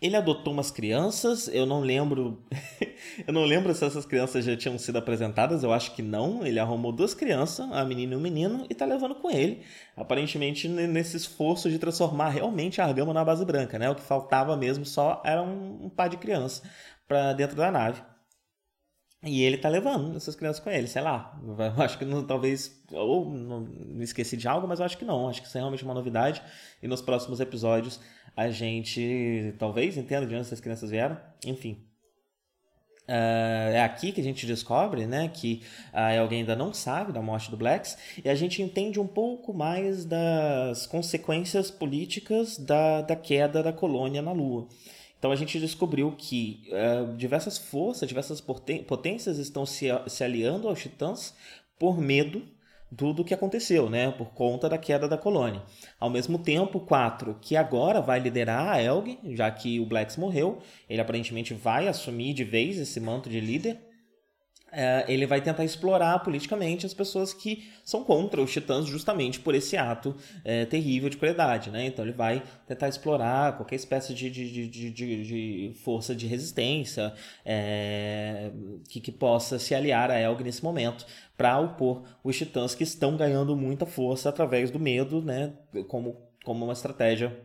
ele 0.03 0.17
adotou 0.17 0.53
umas 0.53 0.71
crianças, 0.71 1.47
eu 1.47 1.65
não 1.65 1.81
lembro. 1.81 2.43
eu 3.25 3.33
não 3.33 3.45
lembro 3.45 3.73
se 3.73 3.85
essas 3.85 4.05
crianças 4.05 4.45
já 4.45 4.57
tinham 4.57 4.77
sido 4.77 4.99
apresentadas, 4.99 5.63
eu 5.63 5.73
acho 5.73 5.95
que 5.95 6.03
não. 6.03 6.45
Ele 6.45 6.59
arrumou 6.59 6.91
duas 6.91 7.15
crianças, 7.15 7.71
a 7.71 7.85
menina 7.85 8.15
e 8.15 8.17
o 8.17 8.21
menino, 8.21 8.67
e 8.69 8.75
tá 8.75 8.85
levando 8.85 9.15
com 9.15 9.31
ele. 9.31 9.63
Aparentemente 9.97 10.67
nesse 10.67 11.17
esforço 11.17 11.71
de 11.71 11.79
transformar 11.79 12.31
realmente 12.31 12.81
a 12.81 12.85
Argama 12.85 13.15
na 13.15 13.25
base 13.25 13.45
branca, 13.45 13.79
né? 13.79 13.89
O 13.89 13.95
que 13.95 14.03
faltava 14.03 14.57
mesmo 14.57 14.85
só 14.85 15.23
era 15.25 15.41
um, 15.41 15.85
um 15.85 15.89
par 15.89 16.09
de 16.09 16.17
crianças 16.17 16.63
para 17.07 17.33
dentro 17.33 17.57
da 17.57 17.71
nave. 17.71 18.03
E 19.25 19.43
ele 19.45 19.57
tá 19.57 19.69
levando 19.69 20.17
essas 20.17 20.35
crianças 20.35 20.61
com 20.61 20.69
ele, 20.69 20.89
sei 20.89 21.01
lá. 21.01 21.39
Eu 21.47 21.83
acho 21.85 21.97
que 21.97 22.05
não, 22.05 22.25
talvez. 22.25 22.83
Ou 22.91 23.31
não, 23.31 23.61
me 23.61 24.03
esqueci 24.03 24.37
de 24.37 24.49
algo, 24.49 24.67
mas 24.67 24.81
eu 24.81 24.85
acho 24.85 24.99
que 24.99 25.05
não. 25.05 25.29
Acho 25.29 25.41
que 25.41 25.47
isso 25.47 25.57
é 25.57 25.61
realmente 25.61 25.85
uma 25.85 25.95
novidade. 25.95 26.43
E 26.83 26.89
nos 26.89 27.01
próximos 27.01 27.39
episódios 27.39 28.01
a 28.37 28.51
gente 28.51 29.55
talvez 29.59 29.97
entenda 29.97 30.27
de 30.27 30.35
onde 30.35 30.43
essas 30.43 30.61
crianças 30.61 30.91
vieram, 30.91 31.19
enfim. 31.45 31.85
Uh, 33.09 33.75
é 33.75 33.83
aqui 33.83 34.13
que 34.13 34.21
a 34.21 34.25
gente 34.25 34.47
descobre 34.47 35.07
né, 35.07 35.29
que 35.29 35.63
a 35.93 36.15
Elgin 36.15 36.37
ainda 36.37 36.55
não 36.55 36.73
sabe 36.73 37.13
da 37.13 37.21
morte 37.21 37.51
do 37.51 37.57
Blacks 37.57 37.99
e 38.25 38.29
a 38.29 38.35
gente 38.35 38.63
entende 38.63 39.01
um 39.01 39.07
pouco 39.07 39.53
mais 39.53 40.05
das 40.05 40.87
consequências 40.87 41.69
políticas 41.69 42.57
da, 42.57 43.03
da 43.03 43.17
queda 43.17 43.61
da 43.63 43.73
colônia 43.73 44.23
na 44.23 44.31
Lua. 44.31 44.69
Então 45.19 45.33
a 45.33 45.37
gente 45.37 45.59
descobriu 45.59 46.13
que 46.17 46.63
uh, 46.69 47.17
diversas 47.17 47.59
forças, 47.59 48.09
diversas 48.09 48.41
potências 48.41 49.39
estão 49.39 49.67
se, 49.67 49.87
se 50.07 50.23
aliando 50.23 50.69
aos 50.69 50.81
titãs 50.81 51.35
por 51.79 52.01
medo 52.01 52.43
tudo 52.97 53.23
o 53.23 53.25
que 53.25 53.35
aconteceu, 53.35 53.89
né, 53.89 54.11
por 54.11 54.33
conta 54.33 54.69
da 54.69 54.79
queda 54.79 55.09
da 55.09 55.17
colônia. 55.17 55.63
Ao 55.99 56.11
mesmo 56.11 56.39
tempo, 56.39 56.81
4, 56.81 57.39
que 57.41 57.57
agora 57.57 58.01
vai 58.01 58.21
liderar 58.21 58.69
a 58.69 58.83
Elg, 58.83 59.19
já 59.35 59.51
que 59.51 59.81
o 59.81 59.87
Blacks 59.87 60.17
morreu, 60.17 60.59
ele 60.89 61.01
aparentemente 61.01 61.55
vai 61.55 61.89
assumir 61.89 62.35
de 62.35 62.45
vez 62.45 62.79
esse 62.79 63.01
manto 63.01 63.29
de 63.29 63.41
líder 63.41 63.92
é, 64.73 65.05
ele 65.07 65.27
vai 65.27 65.43
tentar 65.43 65.65
explorar 65.65 66.19
politicamente 66.21 66.87
as 66.87 66.95
pessoas 66.95 67.35
que 67.35 67.71
são 67.85 68.03
contra 68.03 68.41
os 68.41 68.51
titãs 68.51 68.87
justamente 68.87 69.39
por 69.39 69.55
esse 69.55 69.77
ato 69.77 70.17
é, 70.43 70.65
terrível 70.65 71.11
de 71.11 71.19
crueldade, 71.19 71.71
né? 71.71 71.85
Então 71.87 72.03
ele 72.03 72.15
vai 72.15 72.43
tentar 72.67 72.89
explorar 72.89 73.57
qualquer 73.57 73.77
espécie 73.77 74.15
de, 74.15 74.31
de, 74.31 74.69
de, 74.69 74.91
de, 74.91 75.75
força 75.85 76.15
de 76.15 76.27
resistência 76.27 77.13
é, 77.45 78.51
que, 78.89 78.99
que 78.99 79.13
possa 79.13 79.59
se 79.59 79.75
aliar 79.75 80.11
a 80.11 80.19
Elg 80.19 80.43
nesse 80.43 80.65
momento 80.65 81.05
para 81.37 81.61
opor 81.61 82.03
os 82.25 82.37
titãs 82.37 82.75
que 82.75 82.83
estão 82.83 83.15
ganhando 83.17 83.55
muita 83.55 83.85
força 83.85 84.31
através 84.31 84.71
do 84.71 84.79
medo, 84.79 85.21
né? 85.21 85.53
Como, 85.87 86.17
como 86.45 86.65
uma 86.65 86.73
estratégia 86.73 87.37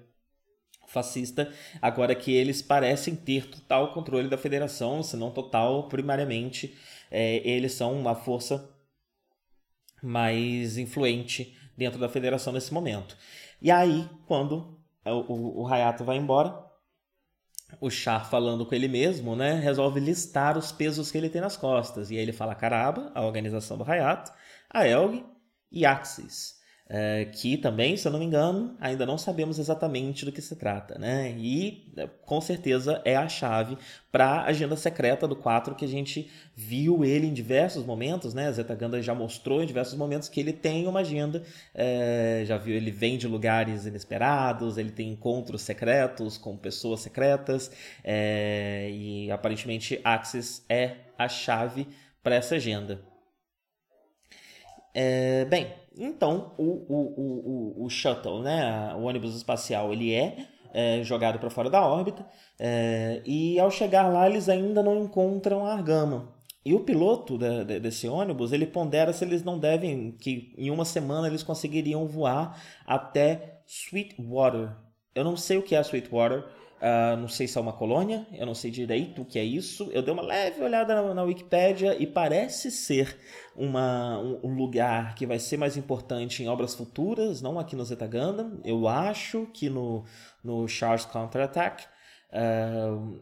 fascista, 0.87 1.51
agora 1.81 2.15
que 2.15 2.31
eles 2.33 2.61
parecem 2.61 3.13
ter 3.13 3.49
total 3.49 3.93
controle 3.93 4.29
da 4.29 4.37
federação, 4.37 5.03
se 5.03 5.17
não 5.17 5.29
total, 5.29 5.89
primariamente 5.89 6.73
é, 7.09 7.47
eles 7.47 7.73
são 7.73 7.97
uma 7.97 8.15
força 8.15 8.69
mais 10.01 10.77
influente 10.77 11.57
dentro 11.75 11.99
da 11.99 12.09
federação 12.09 12.53
nesse 12.53 12.73
momento. 12.73 13.17
E 13.61 13.71
aí, 13.71 14.09
quando 14.25 14.79
o, 15.05 15.33
o, 15.33 15.61
o 15.63 15.67
Hayato 15.67 16.03
vai 16.03 16.17
embora, 16.17 16.65
o 17.81 17.89
Char 17.89 18.29
falando 18.29 18.65
com 18.65 18.73
ele 18.73 18.87
mesmo, 18.87 19.35
né, 19.35 19.59
resolve 19.59 19.99
listar 19.99 20.57
os 20.57 20.71
pesos 20.71 21.11
que 21.11 21.17
ele 21.17 21.29
tem 21.29 21.41
nas 21.41 21.57
costas. 21.57 22.11
E 22.11 22.15
aí 22.15 22.21
ele 22.21 22.33
fala 22.33 22.55
Caraba, 22.55 23.11
a 23.13 23.25
organização 23.25 23.77
do 23.77 23.89
Hayato, 23.89 24.31
a 24.69 24.87
Elg 24.87 25.25
e 25.71 25.85
Axis 25.85 26.56
é, 26.89 27.25
que 27.25 27.57
também, 27.57 27.97
se 27.97 28.07
eu 28.07 28.11
não 28.11 28.19
me 28.19 28.25
engano, 28.25 28.75
ainda 28.79 29.05
não 29.05 29.17
sabemos 29.17 29.59
exatamente 29.59 30.23
do 30.23 30.31
que 30.31 30.41
se 30.41 30.55
trata, 30.55 30.97
né? 30.97 31.35
E 31.37 31.91
é, 31.97 32.07
com 32.25 32.39
certeza 32.39 33.01
é 33.03 33.15
a 33.15 33.27
chave 33.27 33.77
para 34.09 34.25
a 34.25 34.45
agenda 34.45 34.75
secreta 34.77 35.27
do 35.27 35.35
4 35.35 35.75
que 35.75 35.83
a 35.83 35.87
gente 35.87 36.31
viu 36.55 37.03
ele 37.03 37.27
em 37.27 37.33
diversos 37.33 37.85
momentos, 37.85 38.33
né? 38.33 38.49
Zeta 38.53 38.73
Ganda 38.73 39.01
já 39.01 39.13
mostrou 39.13 39.61
em 39.61 39.65
diversos 39.65 39.95
momentos 39.95 40.29
que 40.29 40.39
ele 40.39 40.53
tem 40.53 40.87
uma 40.87 41.01
agenda, 41.01 41.43
é, 41.75 42.43
já 42.45 42.57
viu, 42.57 42.73
ele 42.73 42.91
vem 42.91 43.17
de 43.17 43.27
lugares 43.27 43.85
inesperados, 43.85 44.77
ele 44.77 44.91
tem 44.91 45.09
encontros 45.09 45.63
secretos 45.63 46.37
com 46.37 46.55
pessoas 46.55 47.01
secretas, 47.01 47.69
é, 48.01 48.89
e 48.91 49.29
aparentemente 49.29 49.99
Axis 50.05 50.63
é 50.69 50.95
a 51.17 51.27
chave 51.27 51.85
para 52.23 52.35
essa 52.35 52.55
agenda. 52.55 53.01
É, 54.93 55.45
bem, 55.45 55.71
então 55.99 56.53
o, 56.57 56.63
o, 56.63 57.81
o, 57.81 57.85
o, 57.85 57.89
shuttle, 57.89 58.41
né, 58.41 58.93
o 58.95 59.03
ônibus 59.03 59.35
espacial, 59.35 59.91
ele 59.91 60.13
é, 60.13 60.47
é 60.73 61.03
jogado 61.03 61.39
para 61.39 61.49
fora 61.49 61.69
da 61.69 61.85
órbita 61.85 62.25
é, 62.59 63.21
e 63.25 63.59
ao 63.59 63.71
chegar 63.71 64.07
lá 64.11 64.29
eles 64.29 64.49
ainda 64.49 64.83
não 64.83 65.03
encontram 65.03 65.65
a 65.65 65.73
argama. 65.73 66.35
E 66.65 66.73
o 66.73 66.81
piloto 66.81 67.37
de, 67.37 67.63
de, 67.63 67.79
desse 67.79 68.07
ônibus 68.07 68.51
ele 68.51 68.65
pondera 68.65 69.13
se 69.13 69.23
eles 69.23 69.43
não 69.43 69.57
devem, 69.57 70.11
que 70.11 70.53
em 70.57 70.69
uma 70.69 70.83
semana 70.83 71.27
eles 71.27 71.41
conseguiriam 71.43 72.05
voar 72.05 72.61
até 72.85 73.61
Sweetwater. 73.65 74.75
Eu 75.15 75.23
não 75.23 75.37
sei 75.37 75.57
o 75.57 75.63
que 75.63 75.75
é 75.75 75.79
Sweetwater, 75.79 76.45
Uh, 76.77 77.17
não 77.17 77.27
sei 77.27 77.47
se 77.47 77.57
é 77.57 77.61
uma 77.61 77.73
colônia, 77.73 78.27
eu 78.31 78.45
não 78.45 78.53
sei 78.53 78.69
direito 78.69 79.23
o 79.23 79.25
que 79.25 79.39
é 79.39 79.43
isso. 79.43 79.89
Eu 79.91 80.03
dei 80.03 80.13
uma 80.13 80.21
leve 80.21 80.61
olhada 80.61 80.93
na, 80.93 81.13
na 81.13 81.23
Wikipédia 81.23 81.95
e 81.99 82.05
parece 82.05 82.69
ser 82.69 83.17
uma, 83.55 84.19
um, 84.19 84.39
um, 84.43 84.53
lugar 84.53 85.15
que 85.15 85.25
vai 85.25 85.39
ser 85.39 85.57
mais 85.57 85.75
importante 85.75 86.43
em 86.43 86.47
obras 86.47 86.75
futuras, 86.75 87.41
não 87.41 87.57
aqui 87.57 87.75
no 87.75 87.83
Zeta 87.83 88.05
Gundam. 88.05 88.59
Eu 88.63 88.87
acho 88.87 89.47
que 89.47 89.69
no, 89.69 90.05
no 90.43 90.67
Charles 90.67 91.05
Counterattack. 91.05 91.85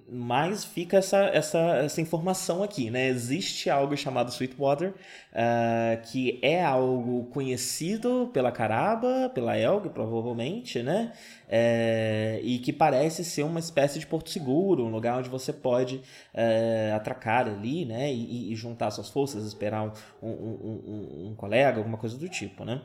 Mas 0.09 0.65
fica 0.65 0.97
essa, 0.97 1.25
essa, 1.25 1.59
essa 1.77 2.01
informação 2.01 2.63
aqui, 2.63 2.89
né? 2.89 3.07
Existe 3.07 3.69
algo 3.69 3.95
chamado 3.95 4.31
Sweetwater, 4.31 4.89
uh, 4.89 6.01
que 6.03 6.39
é 6.41 6.63
algo 6.63 7.25
conhecido 7.25 8.29
pela 8.33 8.51
Caraba, 8.51 9.29
pela 9.33 9.57
Elg, 9.57 9.89
provavelmente, 9.89 10.81
né? 10.81 11.13
É, 11.47 12.39
e 12.43 12.57
que 12.59 12.73
parece 12.73 13.23
ser 13.23 13.43
uma 13.43 13.59
espécie 13.59 13.99
de 13.99 14.07
porto 14.07 14.29
seguro, 14.31 14.83
um 14.83 14.89
lugar 14.89 15.19
onde 15.19 15.29
você 15.29 15.53
pode 15.53 16.01
é, 16.33 16.91
atracar 16.95 17.47
ali, 17.47 17.85
né? 17.85 18.11
E, 18.11 18.51
e, 18.51 18.55
juntar 18.55 18.89
suas 18.91 19.09
forças, 19.09 19.45
esperar 19.45 19.83
um, 19.83 19.91
um, 20.21 20.29
um, 20.29 21.27
um 21.29 21.35
colega, 21.35 21.77
alguma 21.77 21.97
coisa 21.97 22.17
do 22.17 22.27
tipo, 22.27 22.65
né? 22.65 22.81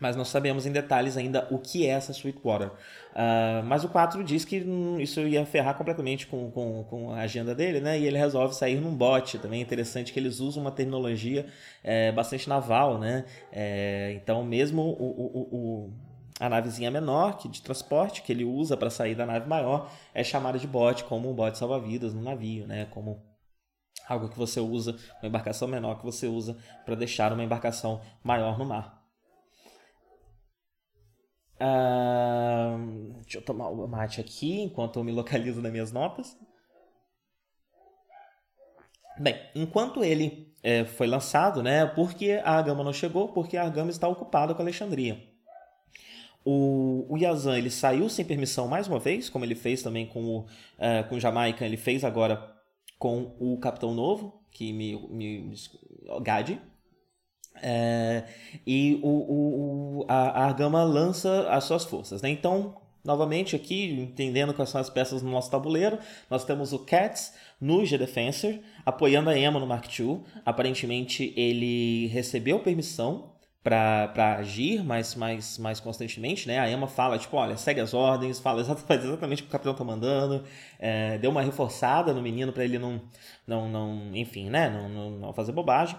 Mas 0.00 0.14
não 0.14 0.24
sabemos 0.24 0.66
em 0.66 0.72
detalhes 0.72 1.16
ainda 1.16 1.46
o 1.50 1.58
que 1.58 1.86
é 1.86 1.90
essa 1.90 2.12
Sweetwater. 2.12 2.68
Uh, 2.68 3.64
mas 3.64 3.82
o 3.82 3.88
4 3.88 4.22
diz 4.22 4.44
que 4.44 4.60
hum, 4.60 5.00
isso 5.00 5.20
ia 5.20 5.46
ferrar 5.46 5.74
completamente 5.74 6.26
com, 6.26 6.50
com, 6.50 6.84
com, 6.84 7.12
a 7.12 7.20
agenda 7.20 7.54
dele, 7.54 7.80
né? 7.80 7.98
E 7.98 8.06
ele 8.06 8.18
resolve 8.18 8.54
sair 8.54 8.78
num 8.78 8.94
bote. 8.94 9.38
Também 9.38 9.60
é 9.60 9.62
interessante 9.62 10.12
que 10.12 10.20
eles 10.20 10.38
usam 10.38 10.62
uma 10.62 10.70
terminologia 10.70 11.46
é, 11.82 12.12
bastante 12.12 12.48
naval, 12.48 12.98
né? 12.98 13.24
É, 13.50 14.12
então, 14.22 14.44
mesmo 14.44 14.82
o, 14.82 14.86
o, 14.86 15.56
o, 15.56 15.92
a 16.38 16.48
navezinha 16.48 16.90
menor 16.90 17.38
que 17.38 17.48
de 17.48 17.62
transporte 17.62 18.20
que 18.22 18.32
ele 18.32 18.44
usa 18.44 18.76
para 18.76 18.90
sair 18.90 19.14
da 19.14 19.24
nave 19.24 19.48
maior 19.48 19.90
é 20.12 20.22
chamada 20.22 20.58
de 20.58 20.66
bote, 20.66 21.04
como 21.04 21.30
um 21.30 21.34
bote 21.34 21.56
salva-vidas 21.56 22.12
no 22.12 22.22
navio, 22.22 22.66
né? 22.66 22.86
Como 22.90 23.22
algo 24.06 24.28
que 24.28 24.38
você 24.38 24.60
usa, 24.60 24.96
uma 25.20 25.28
embarcação 25.28 25.66
menor 25.66 25.98
que 25.98 26.04
você 26.04 26.26
usa 26.26 26.56
para 26.84 26.94
deixar 26.94 27.32
uma 27.32 27.42
embarcação 27.42 28.00
maior 28.22 28.58
no 28.58 28.66
mar. 28.66 28.95
Uh, 31.58 33.14
deixa 33.22 33.38
eu 33.38 33.42
tomar 33.42 33.68
o 33.68 33.88
mate 33.88 34.20
aqui 34.20 34.60
enquanto 34.60 34.98
eu 34.98 35.04
me 35.04 35.12
localizo 35.12 35.62
nas 35.62 35.72
minhas 35.72 35.92
notas. 35.92 36.36
Bem, 39.18 39.40
enquanto 39.54 40.04
ele 40.04 40.54
é, 40.62 40.84
foi 40.84 41.06
lançado, 41.06 41.62
né? 41.62 41.86
Porque 41.86 42.40
a 42.44 42.60
Gama 42.60 42.84
não 42.84 42.92
chegou? 42.92 43.28
Porque 43.28 43.56
a 43.56 43.68
Gama 43.68 43.90
está 43.90 44.06
ocupada 44.06 44.54
com 44.54 44.60
Alexandria. 44.60 45.22
O, 46.44 47.06
o 47.08 47.16
Yazan 47.16 47.56
ele 47.58 47.70
saiu 47.70 48.08
sem 48.08 48.24
permissão 48.24 48.68
mais 48.68 48.86
uma 48.86 48.98
vez, 48.98 49.28
como 49.28 49.44
ele 49.44 49.54
fez 49.54 49.82
também 49.82 50.06
com 50.06 50.24
o, 50.24 50.40
uh, 50.40 51.08
com 51.08 51.16
o 51.16 51.20
Jamaica, 51.20 51.64
ele 51.64 51.76
fez 51.76 52.04
agora 52.04 52.54
com 52.98 53.34
o 53.40 53.58
Capitão 53.58 53.94
Novo, 53.94 54.42
que 54.50 54.72
me, 54.72 54.96
me, 55.08 55.40
me 55.40 55.56
Gadi, 56.22 56.60
é, 57.62 58.24
e 58.66 58.98
o, 59.02 59.08
o, 59.08 60.04
a, 60.08 60.42
a 60.42 60.44
Argama 60.44 60.82
lança 60.84 61.48
as 61.50 61.64
suas 61.64 61.84
forças. 61.84 62.22
Né? 62.22 62.30
Então, 62.30 62.76
novamente 63.04 63.54
aqui, 63.54 63.90
entendendo 63.92 64.52
quais 64.52 64.70
são 64.70 64.80
as 64.80 64.90
peças 64.90 65.22
no 65.22 65.30
nosso 65.30 65.50
tabuleiro, 65.50 65.98
nós 66.28 66.44
temos 66.44 66.72
o 66.72 66.80
Cats 66.80 67.34
no 67.60 67.84
G-Defensor, 67.84 68.58
apoiando 68.84 69.30
a 69.30 69.38
Emma 69.38 69.60
no 69.60 69.66
Mark 69.66 69.86
II. 69.98 70.20
Aparentemente, 70.44 71.32
ele 71.36 72.08
recebeu 72.08 72.58
permissão 72.58 73.36
para 73.62 74.36
agir 74.38 74.84
mais, 74.84 75.16
mais, 75.16 75.58
mais 75.58 75.80
constantemente, 75.80 76.46
né? 76.46 76.60
A 76.60 76.70
Emma 76.70 76.86
fala, 76.86 77.18
tipo, 77.18 77.36
olha, 77.36 77.56
segue 77.56 77.80
as 77.80 77.94
ordens, 77.94 78.38
fala 78.38 78.60
exatamente, 78.60 79.02
exatamente 79.06 79.42
o 79.42 79.44
que 79.44 79.48
o 79.48 79.52
capitão 79.52 79.74
tá 79.74 79.82
mandando, 79.82 80.44
é, 80.78 81.18
deu 81.18 81.32
uma 81.32 81.42
reforçada 81.42 82.12
no 82.14 82.22
menino 82.22 82.52
para 82.52 82.64
ele 82.64 82.78
não, 82.78 83.00
não, 83.44 83.68
não, 83.68 84.14
enfim, 84.14 84.50
né? 84.50 84.70
Não, 84.70 84.88
não, 84.88 85.10
não 85.10 85.32
fazer 85.32 85.50
bobagem 85.50 85.96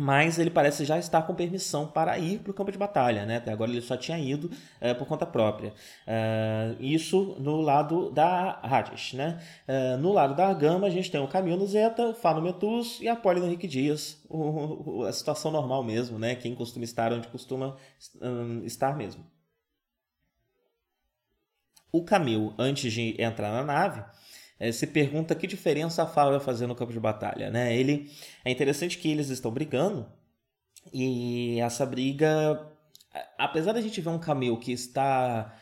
mas 0.00 0.38
ele 0.38 0.48
parece 0.48 0.86
já 0.86 0.98
estar 0.98 1.20
com 1.22 1.34
permissão 1.34 1.86
para 1.86 2.18
ir 2.18 2.38
para 2.38 2.50
o 2.50 2.54
campo 2.54 2.72
de 2.72 2.78
batalha, 2.78 3.26
né? 3.26 3.36
Até 3.36 3.52
agora 3.52 3.70
ele 3.70 3.82
só 3.82 3.98
tinha 3.98 4.18
ido 4.18 4.50
é, 4.80 4.94
por 4.94 5.06
conta 5.06 5.26
própria. 5.26 5.74
Uh, 6.06 6.82
isso 6.82 7.36
no 7.38 7.60
lado 7.60 8.10
da 8.10 8.58
Hades, 8.62 9.12
né? 9.12 9.38
Uh, 9.68 9.98
no 9.98 10.10
lado 10.10 10.34
da 10.34 10.54
Gama 10.54 10.86
a 10.86 10.90
gente 10.90 11.10
tem 11.10 11.20
o 11.20 11.28
Camilo 11.28 11.66
Zeta, 11.66 12.14
Fano 12.14 12.40
Metus 12.40 12.98
e 13.02 13.08
a 13.08 13.14
Poli 13.14 13.44
Henrique 13.44 13.68
Dias, 13.68 14.24
o, 14.26 15.00
o, 15.00 15.04
a 15.04 15.12
situação 15.12 15.50
normal 15.50 15.84
mesmo, 15.84 16.18
né? 16.18 16.34
Quem 16.34 16.54
costuma 16.54 16.86
estar 16.86 17.12
onde 17.12 17.28
costuma 17.28 17.76
um, 18.22 18.64
estar 18.64 18.96
mesmo. 18.96 19.22
O 21.92 22.04
Camil, 22.04 22.54
antes 22.58 22.90
de 22.90 23.20
entrar 23.20 23.52
na 23.52 23.64
nave, 23.64 24.02
é, 24.60 24.70
se 24.70 24.86
pergunta 24.86 25.34
que 25.34 25.46
diferença 25.46 26.02
a 26.02 26.06
Fala 26.06 26.32
vai 26.32 26.40
fazer 26.40 26.66
no 26.66 26.74
campo 26.74 26.92
de 26.92 27.00
batalha, 27.00 27.50
né? 27.50 27.74
Ele 27.74 28.10
é 28.44 28.50
interessante 28.50 28.98
que 28.98 29.10
eles 29.10 29.30
estão 29.30 29.50
brigando 29.50 30.06
e 30.92 31.58
essa 31.60 31.86
briga, 31.86 32.70
apesar 33.38 33.72
da 33.72 33.80
gente 33.80 34.00
ver 34.00 34.10
um 34.10 34.18
Camil 34.18 34.58
que 34.58 34.70
está 34.70 35.56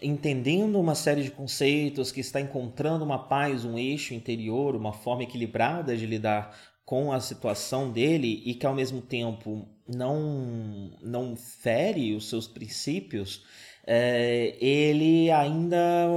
entendendo 0.00 0.78
uma 0.78 0.94
série 0.94 1.24
de 1.24 1.30
conceitos, 1.30 2.12
que 2.12 2.20
está 2.20 2.40
encontrando 2.40 3.04
uma 3.04 3.18
paz, 3.28 3.64
um 3.64 3.76
eixo 3.76 4.14
interior, 4.14 4.76
uma 4.76 4.92
forma 4.92 5.24
equilibrada 5.24 5.96
de 5.96 6.06
lidar 6.06 6.56
com 6.84 7.12
a 7.12 7.20
situação 7.20 7.90
dele 7.90 8.42
e 8.44 8.54
que 8.54 8.66
ao 8.66 8.74
mesmo 8.74 9.02
tempo 9.02 9.68
não 9.86 10.96
não 11.02 11.36
fere 11.36 12.14
os 12.14 12.28
seus 12.28 12.46
princípios, 12.46 13.44
é, 13.86 14.56
ele 14.60 15.30
ainda 15.30 16.08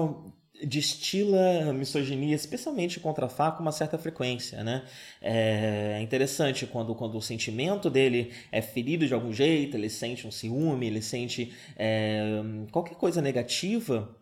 destila 0.66 1.74
misoginia, 1.74 2.36
especialmente 2.36 3.00
contra 3.00 3.30
Fá, 3.30 3.52
com 3.52 3.62
uma 3.62 3.72
certa 3.72 3.98
frequência, 3.98 4.64
né? 4.64 4.84
É 5.22 6.00
interessante 6.02 6.66
quando, 6.66 6.96
quando 6.96 7.18
o 7.18 7.22
sentimento 7.22 7.90
dele 7.90 8.32
é 8.52 8.62
ferido 8.62 9.08
de 9.08 9.14
algum 9.14 9.34
jeito, 9.34 9.78
ele 9.78 9.90
sente 9.90 10.28
um 10.28 10.32
ciúme, 10.32 10.88
ele 10.88 11.02
sente 11.02 11.54
é, 11.76 12.42
qualquer 12.72 12.96
coisa 12.96 13.22
negativa 13.22 14.16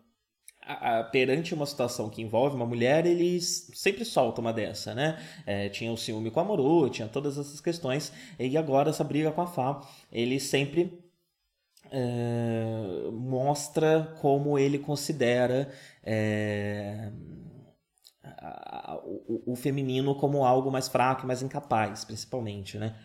a, 0.62 1.02
perante 1.02 1.54
uma 1.54 1.66
situação 1.66 2.08
que 2.08 2.22
envolve 2.22 2.54
uma 2.54 2.66
mulher, 2.66 3.04
ele 3.04 3.40
sempre 3.40 4.04
solta 4.04 4.40
uma 4.40 4.52
dessa, 4.52 4.94
né? 4.94 5.18
É, 5.46 5.68
tinha 5.68 5.92
o 5.92 5.96
ciúme 5.96 6.30
com 6.30 6.40
a 6.40 6.44
Moro, 6.44 6.88
tinha 6.88 7.08
todas 7.08 7.36
essas 7.36 7.60
questões, 7.60 8.12
e 8.38 8.56
agora 8.56 8.90
essa 8.90 9.04
briga 9.04 9.32
com 9.32 9.42
a 9.42 9.46
Fá, 9.46 9.80
ele 10.10 10.38
sempre 10.38 11.01
é, 11.92 13.10
mostra 13.12 14.16
como 14.20 14.58
ele 14.58 14.78
considera 14.78 15.70
é, 16.02 17.12
a, 18.22 18.98
o, 19.04 19.52
o, 19.52 19.56
feminino 19.56 20.14
como 20.14 20.44
algo 20.44 20.70
mais 20.70 20.88
fraco, 20.88 21.26
mais 21.26 21.42
incapaz, 21.42 22.04
principalmente, 22.04 22.78
né? 22.78 22.96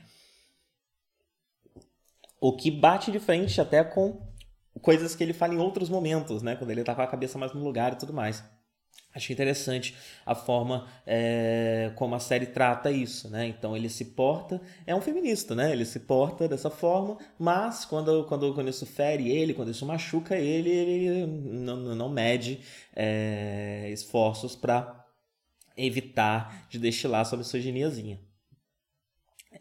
O 2.40 2.56
que 2.56 2.72
bate 2.72 3.12
de 3.12 3.20
frente 3.20 3.60
até 3.60 3.84
com 3.84 4.26
coisas 4.82 5.16
que 5.16 5.24
ele 5.24 5.34
fala 5.34 5.54
em 5.54 5.60
outros 5.60 5.90
momentos, 5.90 6.42
né? 6.42 6.56
Quando 6.56 6.72
ele 6.72 6.84
tá 6.84 6.96
com 6.96 7.02
a 7.02 7.08
cabeça 7.08 7.38
mais 7.38 7.54
no 7.54 7.64
lugar 7.64 7.94
e 7.94 7.98
tudo 7.98 8.14
mais. 8.14 8.44
Achei 9.18 9.34
interessante 9.34 9.96
a 10.24 10.36
forma 10.36 10.88
é, 11.06 11.92
como 11.96 12.14
a 12.14 12.20
série 12.20 12.46
trata 12.46 12.92
isso, 12.92 13.28
né? 13.30 13.48
Então 13.48 13.76
ele 13.76 13.90
se 13.90 14.06
porta, 14.06 14.62
é 14.86 14.94
um 14.96 15.02
feminista, 15.02 15.56
né? 15.56 15.72
Ele 15.72 15.86
se 15.86 16.02
porta 16.02 16.48
dessa 16.48 16.70
forma, 16.70 17.18
mas 17.40 17.84
quando, 17.84 18.26
quando, 18.26 18.54
quando 18.54 18.70
isso 18.70 18.86
fere 18.86 19.32
ele, 19.32 19.56
quando 19.56 19.72
isso 19.72 19.86
machuca 19.88 20.38
ele, 20.38 20.70
ele 20.70 21.26
não, 21.26 21.78
não 21.96 22.10
mede 22.10 22.60
é, 22.96 23.90
esforços 23.92 24.56
para 24.56 25.04
evitar 25.76 26.68
de 26.70 26.78
destilar 26.78 27.26
sua 27.26 27.40
misoginiazinha. 27.40 28.20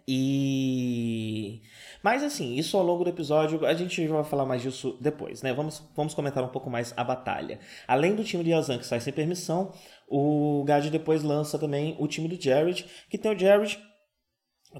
E 0.07 1.63
mas 2.07 2.23
assim, 2.23 2.55
isso 2.55 2.77
ao 2.77 2.85
longo 2.85 3.03
do 3.03 3.11
episódio, 3.11 3.67
a 3.67 3.75
gente 3.75 4.07
vai 4.07 4.23
falar 4.23 4.47
mais 4.47 4.63
disso 4.63 4.97
depois, 5.01 5.43
né? 5.43 5.53
Vamos, 5.53 5.83
vamos 5.97 6.15
comentar 6.15 6.45
um 6.45 6.49
pouco 6.49 6.71
mais 6.71 6.95
a 6.97 7.03
batalha. 7.03 7.59
Além 7.89 8.15
do 8.15 8.23
time 8.23 8.45
de 8.45 8.51
Yazan 8.51 8.79
que 8.79 8.87
sai 8.87 9.01
sem 9.01 9.13
permissão, 9.13 9.73
o 10.07 10.63
Gad 10.65 10.89
depois 10.89 11.25
lança 11.25 11.59
também 11.59 11.97
o 11.99 12.07
time 12.07 12.29
do 12.29 12.41
Jared, 12.41 12.87
que 13.11 13.19
tem 13.19 13.33
o 13.33 13.37
Jared 13.37 13.77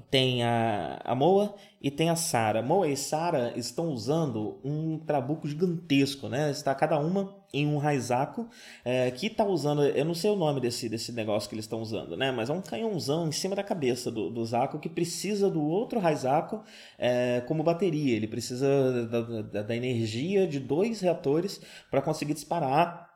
tem 0.01 0.43
a, 0.43 0.99
a 1.03 1.15
Moa 1.15 1.55
e 1.81 1.89
tem 1.89 2.09
a 2.09 2.15
Sara. 2.15 2.61
Moa 2.61 2.87
e 2.87 2.95
Sara 2.95 3.53
estão 3.55 3.89
usando 3.89 4.59
um 4.63 4.99
trabuco 4.99 5.47
gigantesco, 5.47 6.27
né? 6.27 6.51
Está 6.51 6.73
cada 6.75 6.99
uma 6.99 7.35
em 7.53 7.65
um 7.65 7.77
raizaco 7.77 8.47
é, 8.83 9.09
que 9.11 9.27
está 9.27 9.45
usando, 9.45 9.83
eu 9.83 10.05
não 10.05 10.13
sei 10.13 10.29
o 10.29 10.35
nome 10.35 10.59
desse, 10.59 10.89
desse 10.89 11.11
negócio 11.11 11.47
que 11.47 11.55
eles 11.55 11.65
estão 11.65 11.81
usando, 11.81 12.15
né? 12.17 12.31
Mas 12.31 12.49
é 12.49 12.53
um 12.53 12.61
canhãozão 12.61 13.27
em 13.27 13.31
cima 13.31 13.55
da 13.55 13.63
cabeça 13.63 14.11
do, 14.11 14.29
do 14.29 14.45
Zaco 14.45 14.79
que 14.79 14.89
precisa 14.89 15.49
do 15.49 15.63
outro 15.63 15.99
raizaco 15.99 16.63
é, 16.97 17.41
como 17.47 17.63
bateria. 17.63 18.15
Ele 18.15 18.27
precisa 18.27 19.07
da, 19.07 19.21
da, 19.21 19.61
da 19.63 19.75
energia 19.75 20.45
de 20.47 20.59
dois 20.59 21.01
reatores 21.01 21.61
para 21.89 22.01
conseguir 22.01 22.33
disparar. 22.33 23.07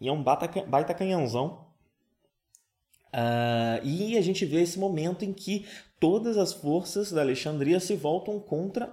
E 0.00 0.08
é 0.08 0.12
um 0.12 0.22
baita, 0.22 0.62
baita 0.66 0.92
canhãozão. 0.92 1.66
Uh, 3.16 3.80
e 3.82 4.18
a 4.18 4.20
gente 4.20 4.44
vê 4.44 4.60
esse 4.60 4.78
momento 4.78 5.24
em 5.24 5.32
que 5.32 5.64
todas 5.98 6.36
as 6.36 6.52
forças 6.52 7.10
da 7.12 7.20
Alexandria 7.20 7.80
se 7.80 7.94
voltam 7.94 8.38
contra 8.38 8.92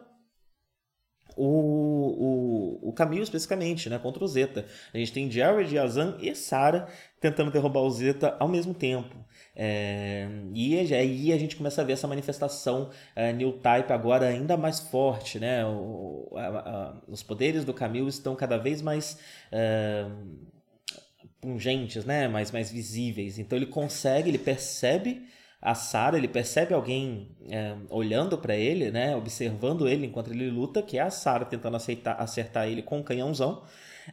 o, 1.36 2.80
o, 2.84 2.90
o 2.90 2.94
Camille 2.94 3.24
especificamente, 3.24 3.90
né, 3.90 3.98
contra 3.98 4.24
o 4.24 4.28
Zeta. 4.28 4.66
A 4.94 4.98
gente 4.98 5.12
tem 5.12 5.32
Jared, 5.32 5.74
Yazan 5.76 6.18
e 6.20 6.34
Sarah 6.36 6.88
tentando 7.20 7.52
derrubar 7.52 7.82
o 7.82 7.90
Zeta 7.90 8.36
ao 8.40 8.48
mesmo 8.48 8.74
tempo. 8.74 9.16
É, 9.56 10.28
e 10.54 10.78
aí 10.94 11.32
a 11.32 11.38
gente 11.38 11.56
começa 11.56 11.82
a 11.82 11.86
ver 11.86 11.94
essa 11.94 12.08
manifestação 12.08 12.90
é, 13.16 13.32
New 13.32 13.54
Type 13.54 13.92
agora 13.92 14.28
ainda 14.28 14.58
mais 14.58 14.80
forte, 14.80 15.40
né? 15.40 15.66
O, 15.66 16.30
a, 16.36 16.48
a, 16.48 16.96
os 17.08 17.22
poderes 17.22 17.64
do 17.64 17.74
Camille 17.74 18.10
estão 18.10 18.36
cada 18.36 18.58
vez 18.58 18.82
mais 18.82 19.20
é, 19.52 20.06
pungentes, 21.40 22.04
né? 22.06 22.28
Mais, 22.28 22.52
mais 22.52 22.72
visíveis. 22.72 23.38
Então 23.38 23.58
ele 23.58 23.68
consegue, 23.68 24.30
ele 24.30 24.40
percebe 24.40 25.24
a 25.64 25.74
Sarah, 25.74 26.18
ele 26.18 26.28
percebe 26.28 26.74
alguém 26.74 27.30
é, 27.50 27.74
olhando 27.90 28.38
para 28.38 28.54
ele, 28.54 28.92
né, 28.92 29.16
observando 29.16 29.88
ele 29.88 30.06
enquanto 30.06 30.30
ele 30.30 30.50
luta, 30.50 30.82
que 30.82 30.98
é 30.98 31.02
a 31.02 31.10
Sarah 31.10 31.46
tentando 31.46 31.78
aceitar, 31.78 32.20
acertar 32.20 32.68
ele 32.68 32.82
com 32.82 33.00
um 33.00 33.04
canhãozão. 33.04 33.64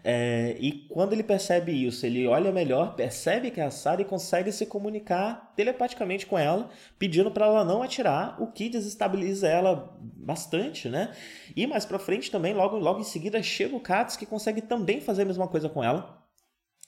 É, 0.05 0.57
e 0.61 0.87
quando 0.89 1.13
ele 1.13 1.25
percebe 1.25 1.73
isso, 1.73 2.07
ele 2.07 2.25
olha 2.29 2.53
melhor, 2.53 2.95
percebe 2.95 3.51
que 3.51 3.61
é 3.61 3.65
a 3.65 3.71
Sarah 3.73 4.01
e 4.01 4.05
consegue 4.05 4.53
se 4.53 4.65
comunicar 4.65 5.53
telepaticamente 5.57 6.25
com 6.25 6.39
ela, 6.39 6.71
pedindo 6.97 7.33
para 7.33 7.47
ela 7.47 7.65
não 7.65 7.83
atirar, 7.83 8.41
o 8.41 8.47
que 8.47 8.69
desestabiliza 8.69 9.49
ela 9.49 9.93
bastante, 9.99 10.89
né? 10.89 11.13
E 11.57 11.67
mais 11.67 11.85
para 11.85 11.99
frente 11.99 12.31
também, 12.31 12.55
logo, 12.55 12.79
logo 12.79 13.01
em 13.01 13.05
seguida, 13.05 13.43
chega 13.43 13.75
o 13.75 13.81
Katz 13.81 14.17
que 14.17 14.25
consegue 14.25 14.61
também 14.61 15.01
fazer 15.01 15.23
a 15.23 15.27
mesma 15.27 15.49
coisa 15.49 15.69
com 15.69 15.83
ela 15.83 16.20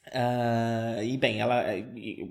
Uh, 0.09 1.03
e 1.03 1.17
bem, 1.17 1.41
ela 1.41 1.65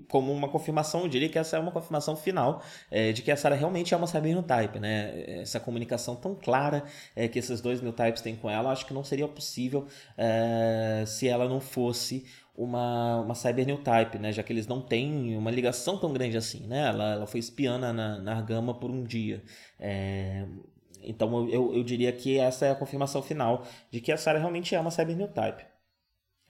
como 0.10 0.32
uma 0.34 0.50
confirmação, 0.50 1.02
eu 1.02 1.08
diria 1.08 1.30
que 1.30 1.40
essa 1.40 1.56
é 1.56 1.60
uma 1.60 1.72
confirmação 1.72 2.18
final 2.18 2.62
é, 2.92 3.14
de 3.14 3.22
que 3.22 3.32
a 3.32 3.38
Sarah 3.38 3.56
realmente 3.56 3.94
é 3.94 3.98
uma 3.98 4.08
cyber 4.08 4.34
new 4.34 4.44
type, 4.44 4.78
né? 4.78 5.40
Essa 5.42 5.60
comunicação 5.60 6.16
tão 6.16 6.36
clara 6.36 6.84
é, 7.16 7.28
que 7.28 7.40
esses 7.40 7.62
dois 7.62 7.82
new 7.82 7.94
types 7.94 8.22
têm 8.22 8.36
com 8.36 8.50
ela, 8.50 8.72
acho 8.72 8.86
que 8.86 8.94
não 8.94 9.04
seria 9.04 9.28
possível 9.28 9.88
é, 10.18 11.06
se 11.08 11.28
ela 11.28 11.48
não 11.48 11.62
fosse 11.62 12.26
uma, 12.56 13.22
uma 13.22 13.36
cyber 13.36 13.66
new 13.66 13.78
type, 13.78 14.20
né? 14.20 14.32
Já 14.34 14.44
que 14.44 14.52
eles 14.52 14.68
não 14.68 14.82
têm 14.82 15.38
uma 15.38 15.50
ligação 15.50 15.98
tão 15.98 16.12
grande 16.12 16.36
assim, 16.38 16.68
né? 16.68 16.88
Ela, 16.90 17.14
ela 17.14 17.28
foi 17.28 17.40
espiana 17.40 17.94
na, 17.94 18.20
na 18.20 18.34
Argama 18.36 18.74
por 18.74 18.92
um 18.92 19.04
dia. 19.04 19.42
É, 19.80 20.46
então 21.02 21.50
eu, 21.50 21.74
eu 21.74 21.84
diria 21.84 22.12
que 22.12 22.38
essa 22.38 22.66
é 22.66 22.72
a 22.72 22.76
confirmação 22.76 23.22
final 23.24 23.66
de 23.90 24.02
que 24.02 24.12
a 24.12 24.18
Sarah 24.18 24.40
realmente 24.40 24.76
é 24.76 24.80
uma 24.80 24.92
cyber 24.92 25.16
new 25.16 25.30
type. 25.30 25.71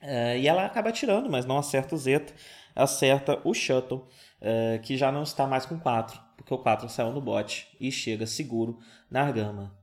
É, 0.01 0.37
e 0.39 0.47
ela 0.47 0.65
acaba 0.65 0.89
atirando, 0.89 1.29
mas 1.29 1.45
não 1.45 1.57
acerta 1.57 1.95
o 1.95 1.97
Zeta, 1.97 2.33
acerta 2.75 3.39
o 3.43 3.53
Shuttle, 3.53 4.07
é, 4.39 4.79
que 4.81 4.97
já 4.97 5.11
não 5.11 5.23
está 5.23 5.45
mais 5.45 5.65
com 5.65 5.79
4, 5.79 6.19
porque 6.35 6.53
o 6.53 6.57
4 6.57 6.89
saiu 6.89 7.11
no 7.11 7.21
bot 7.21 7.67
e 7.79 7.91
chega 7.91 8.25
seguro 8.25 8.79
na 9.09 9.21
Argama. 9.21 9.80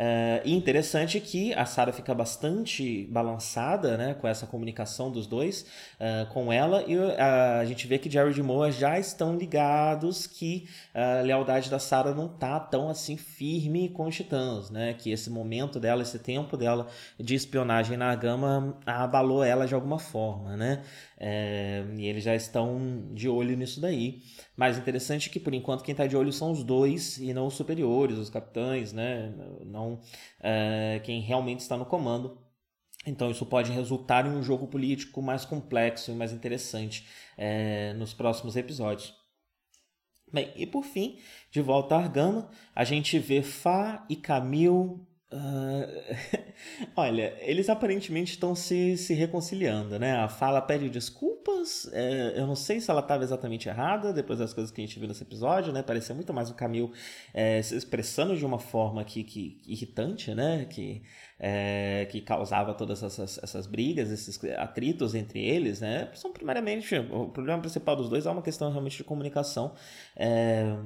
Uh, 0.00 0.40
e 0.46 0.54
interessante 0.54 1.20
que 1.20 1.52
a 1.52 1.66
Sarah 1.66 1.92
fica 1.92 2.14
bastante 2.14 3.06
balançada 3.10 3.98
né, 3.98 4.14
com 4.14 4.26
essa 4.26 4.46
comunicação 4.46 5.12
dos 5.12 5.26
dois 5.26 5.66
uh, 6.00 6.26
com 6.32 6.50
ela, 6.50 6.82
e 6.86 6.96
uh, 6.96 7.14
a 7.60 7.64
gente 7.66 7.86
vê 7.86 7.98
que 7.98 8.08
Jared 8.08 8.40
e 8.40 8.42
Moa 8.42 8.72
já 8.72 8.98
estão 8.98 9.36
ligados 9.36 10.26
que 10.26 10.66
a 10.94 11.20
lealdade 11.20 11.68
da 11.68 11.78
Sarah 11.78 12.14
não 12.14 12.28
tá 12.28 12.58
tão 12.58 12.88
assim 12.88 13.18
firme 13.18 13.90
com 13.90 14.06
os 14.06 14.16
titãs, 14.16 14.70
né? 14.70 14.94
Que 14.94 15.12
esse 15.12 15.28
momento 15.28 15.78
dela, 15.78 16.00
esse 16.00 16.18
tempo 16.18 16.56
dela 16.56 16.86
de 17.18 17.34
espionagem 17.34 17.98
na 17.98 18.14
Gama 18.14 18.78
abalou 18.86 19.44
ela 19.44 19.66
de 19.66 19.74
alguma 19.74 19.98
forma, 19.98 20.56
né? 20.56 20.82
É, 21.18 21.84
e 21.98 22.06
eles 22.06 22.24
já 22.24 22.34
estão 22.34 23.10
de 23.12 23.28
olho 23.28 23.54
nisso 23.54 23.78
daí. 23.78 24.22
Mas 24.56 24.78
interessante 24.78 25.28
que, 25.28 25.38
por 25.38 25.52
enquanto, 25.52 25.84
quem 25.84 25.92
está 25.92 26.06
de 26.06 26.16
olho 26.16 26.32
são 26.32 26.50
os 26.50 26.62
dois 26.62 27.18
e 27.18 27.34
não 27.34 27.46
os 27.46 27.54
superiores, 27.54 28.16
os 28.16 28.30
capitães, 28.30 28.92
né? 28.92 29.32
Não 29.64 29.89
é, 30.40 31.00
quem 31.04 31.20
realmente 31.20 31.60
está 31.60 31.76
no 31.76 31.86
comando. 31.86 32.38
Então 33.06 33.30
isso 33.30 33.46
pode 33.46 33.72
resultar 33.72 34.26
em 34.26 34.30
um 34.30 34.42
jogo 34.42 34.66
político 34.66 35.22
mais 35.22 35.44
complexo 35.44 36.10
e 36.10 36.14
mais 36.14 36.32
interessante 36.32 37.06
é, 37.36 37.94
nos 37.94 38.12
próximos 38.12 38.56
episódios. 38.56 39.14
Bem, 40.32 40.52
e 40.54 40.66
por 40.66 40.84
fim, 40.84 41.18
de 41.50 41.60
volta 41.60 41.96
a 41.96 41.98
Argama, 41.98 42.48
a 42.74 42.84
gente 42.84 43.18
vê 43.18 43.42
Fá 43.42 44.06
e 44.08 44.14
Camille 44.14 45.00
Uh, 45.32 45.86
olha, 46.96 47.36
eles 47.40 47.68
aparentemente 47.68 48.32
estão 48.32 48.52
se, 48.54 48.96
se 48.96 49.14
reconciliando, 49.14 49.96
né? 49.96 50.16
A 50.16 50.28
fala 50.28 50.60
pede 50.60 50.90
desculpas. 50.90 51.88
É, 51.92 52.34
eu 52.36 52.46
não 52.48 52.56
sei 52.56 52.80
se 52.80 52.90
ela 52.90 53.00
estava 53.00 53.22
exatamente 53.22 53.68
errada 53.68 54.12
depois 54.12 54.40
das 54.40 54.52
coisas 54.52 54.72
que 54.72 54.80
a 54.80 54.84
gente 54.84 54.98
viu 54.98 55.06
nesse 55.06 55.22
episódio, 55.22 55.72
né? 55.72 55.82
Parecia 55.82 56.14
muito 56.14 56.34
mais 56.34 56.50
o 56.50 56.54
Camil 56.54 56.92
é, 57.32 57.62
se 57.62 57.76
expressando 57.76 58.36
de 58.36 58.44
uma 58.44 58.58
forma 58.58 59.04
que, 59.04 59.22
que 59.22 59.62
irritante, 59.66 60.34
né? 60.34 60.64
Que, 60.64 61.02
é, 61.38 62.08
que 62.10 62.20
causava 62.20 62.74
todas 62.74 63.00
essas, 63.02 63.38
essas 63.38 63.66
brigas, 63.68 64.10
esses 64.10 64.42
atritos 64.58 65.14
entre 65.14 65.40
eles, 65.44 65.80
né? 65.80 66.10
São 66.14 66.32
primeiramente 66.32 66.96
o 66.96 67.28
problema 67.28 67.60
principal 67.60 67.94
dos 67.94 68.08
dois 68.08 68.26
é 68.26 68.30
uma 68.30 68.42
questão 68.42 68.70
realmente 68.70 68.96
de 68.96 69.04
comunicação. 69.04 69.74
É, 70.16 70.76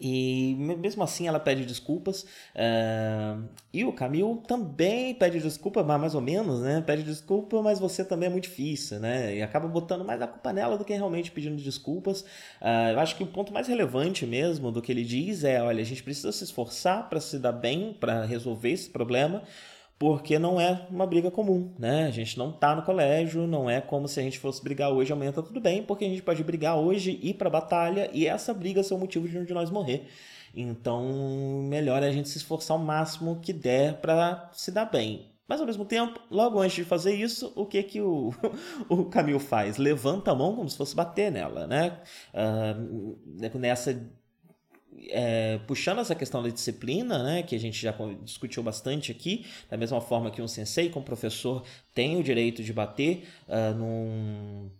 e 0.00 0.54
mesmo 0.56 1.02
assim 1.02 1.26
ela 1.26 1.40
pede 1.40 1.64
desculpas. 1.64 2.22
Uh, 2.54 3.44
e 3.72 3.84
o 3.84 3.92
Camil 3.92 4.42
também 4.46 5.14
pede 5.14 5.40
desculpa, 5.40 5.82
mas 5.82 6.00
mais 6.00 6.14
ou 6.14 6.20
menos, 6.20 6.60
né? 6.60 6.82
Pede 6.86 7.02
desculpa, 7.02 7.62
mas 7.62 7.78
você 7.78 8.04
também 8.04 8.28
é 8.28 8.30
muito 8.30 8.44
difícil, 8.44 9.00
né? 9.00 9.36
E 9.36 9.42
acaba 9.42 9.68
botando 9.68 10.04
mais 10.04 10.20
a 10.20 10.26
culpa 10.26 10.52
nela 10.52 10.76
do 10.76 10.84
que 10.84 10.92
realmente 10.92 11.30
pedindo 11.30 11.60
desculpas. 11.60 12.22
Uh, 12.60 12.92
eu 12.92 13.00
acho 13.00 13.16
que 13.16 13.22
o 13.22 13.26
ponto 13.26 13.52
mais 13.52 13.68
relevante 13.68 14.26
mesmo 14.26 14.70
do 14.70 14.82
que 14.82 14.92
ele 14.92 15.04
diz 15.04 15.44
é: 15.44 15.62
olha, 15.62 15.80
a 15.80 15.84
gente 15.84 16.02
precisa 16.02 16.32
se 16.32 16.44
esforçar 16.44 17.08
para 17.08 17.20
se 17.20 17.38
dar 17.38 17.52
bem, 17.52 17.96
para 17.98 18.24
resolver 18.24 18.70
esse 18.70 18.90
problema 18.90 19.42
porque 19.98 20.38
não 20.38 20.60
é 20.60 20.86
uma 20.90 21.06
briga 21.06 21.30
comum, 21.30 21.72
né? 21.78 22.06
A 22.06 22.10
gente 22.10 22.36
não 22.36 22.52
tá 22.52 22.74
no 22.74 22.82
colégio, 22.82 23.46
não 23.46 23.70
é 23.70 23.80
como 23.80 24.08
se 24.08 24.20
a 24.20 24.22
gente 24.22 24.38
fosse 24.38 24.62
brigar 24.62 24.90
hoje, 24.90 25.12
amanhã 25.12 25.32
tá 25.32 25.42
tudo 25.42 25.60
bem, 25.60 25.82
porque 25.82 26.04
a 26.04 26.08
gente 26.08 26.22
pode 26.22 26.42
brigar 26.42 26.76
hoje, 26.76 27.18
ir 27.22 27.34
pra 27.34 27.48
batalha 27.48 28.10
e 28.12 28.26
essa 28.26 28.52
briga 28.52 28.82
ser 28.82 28.94
o 28.94 28.98
motivo 28.98 29.28
de 29.28 29.38
um 29.38 29.44
de 29.44 29.54
nós 29.54 29.70
morrer. 29.70 30.08
Então, 30.54 31.62
melhor 31.68 32.02
é 32.02 32.08
a 32.08 32.12
gente 32.12 32.28
se 32.28 32.38
esforçar 32.38 32.76
o 32.76 32.80
máximo 32.80 33.40
que 33.40 33.52
der 33.52 34.00
para 34.00 34.50
se 34.52 34.70
dar 34.70 34.84
bem. 34.84 35.32
Mas 35.46 35.60
ao 35.60 35.66
mesmo 35.66 35.84
tempo, 35.84 36.18
logo 36.30 36.58
antes 36.58 36.76
de 36.76 36.84
fazer 36.84 37.14
isso, 37.14 37.52
o 37.54 37.66
que 37.66 37.82
que 37.82 38.00
o, 38.00 38.32
o 38.88 39.04
Camil 39.04 39.38
faz? 39.38 39.76
Levanta 39.76 40.30
a 40.30 40.34
mão 40.34 40.56
como 40.56 40.68
se 40.68 40.76
fosse 40.76 40.94
bater 40.94 41.30
nela, 41.30 41.66
né? 41.66 42.00
Uh, 42.32 43.58
nessa 43.58 43.92
é, 45.08 45.58
puxando 45.66 46.00
essa 46.00 46.14
questão 46.14 46.42
da 46.42 46.48
disciplina, 46.48 47.22
né, 47.22 47.42
que 47.42 47.54
a 47.54 47.60
gente 47.60 47.80
já 47.80 47.94
discutiu 48.22 48.62
bastante 48.62 49.10
aqui, 49.10 49.44
da 49.70 49.76
mesma 49.76 50.00
forma 50.00 50.30
que 50.30 50.40
um 50.40 50.48
sensei, 50.48 50.88
como 50.88 51.04
professor, 51.04 51.64
tem 51.94 52.16
o 52.16 52.22
direito 52.22 52.62
de 52.62 52.72
bater 52.72 53.28
uh, 53.48 53.74
num, 53.74 54.70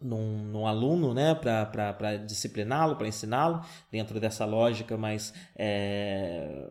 num, 0.00 0.44
num, 0.44 0.66
aluno 0.66 1.14
né, 1.14 1.34
para 1.34 2.16
discipliná-lo, 2.16 2.96
para 2.96 3.08
ensiná-lo, 3.08 3.64
dentro 3.90 4.20
dessa 4.20 4.44
lógica 4.44 4.96
mais 4.96 5.32
é, 5.56 6.68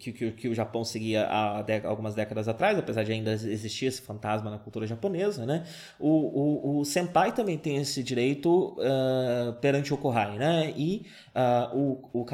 que, 0.00 0.12
que, 0.12 0.32
que, 0.32 0.48
o 0.48 0.54
Japão 0.54 0.82
seguia 0.82 1.26
há 1.26 1.62
algumas 1.84 2.14
décadas 2.14 2.48
atrás, 2.48 2.78
apesar 2.78 3.04
de 3.04 3.12
ainda 3.12 3.32
existir 3.32 3.86
esse 3.86 4.00
fantasma 4.00 4.50
na 4.50 4.58
cultura 4.58 4.86
japonesa, 4.86 5.44
né? 5.44 5.64
O, 5.98 6.08
o, 6.08 6.80
o 6.80 6.84
senpai 6.84 7.32
também 7.32 7.58
tem 7.58 7.76
esse 7.76 8.02
direito 8.02 8.76
uh, 8.78 9.52
perante 9.60 9.92
o 9.92 9.98
Kohai, 9.98 10.38
né? 10.38 10.72
E 10.76 11.06
uh, 11.36 11.76
o, 12.12 12.22
o 12.22 12.26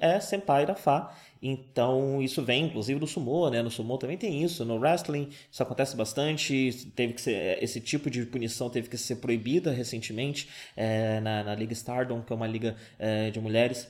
é 0.00 0.20
senpai 0.20 0.66
da 0.66 0.74
Fa, 0.74 1.14
então 1.42 2.20
isso 2.20 2.42
vem 2.42 2.66
inclusive 2.66 3.00
do 3.00 3.06
sumo, 3.06 3.48
né? 3.48 3.62
No 3.62 3.70
sumo 3.70 3.96
também 3.96 4.18
tem 4.18 4.42
isso, 4.42 4.64
no 4.64 4.76
wrestling 4.76 5.30
isso 5.50 5.62
acontece 5.62 5.96
bastante, 5.96 6.92
teve 6.94 7.14
que 7.14 7.20
ser 7.20 7.62
esse 7.62 7.80
tipo 7.80 8.10
de 8.10 8.26
punição 8.26 8.68
teve 8.68 8.88
que 8.88 8.98
ser 8.98 9.16
proibida 9.16 9.72
recentemente 9.72 10.48
é, 10.76 11.20
na, 11.20 11.42
na 11.42 11.54
Liga 11.54 11.72
Stardom, 11.72 12.22
que 12.22 12.32
é 12.32 12.36
uma 12.36 12.46
liga 12.46 12.76
é, 12.98 13.30
de 13.30 13.40
mulheres 13.40 13.88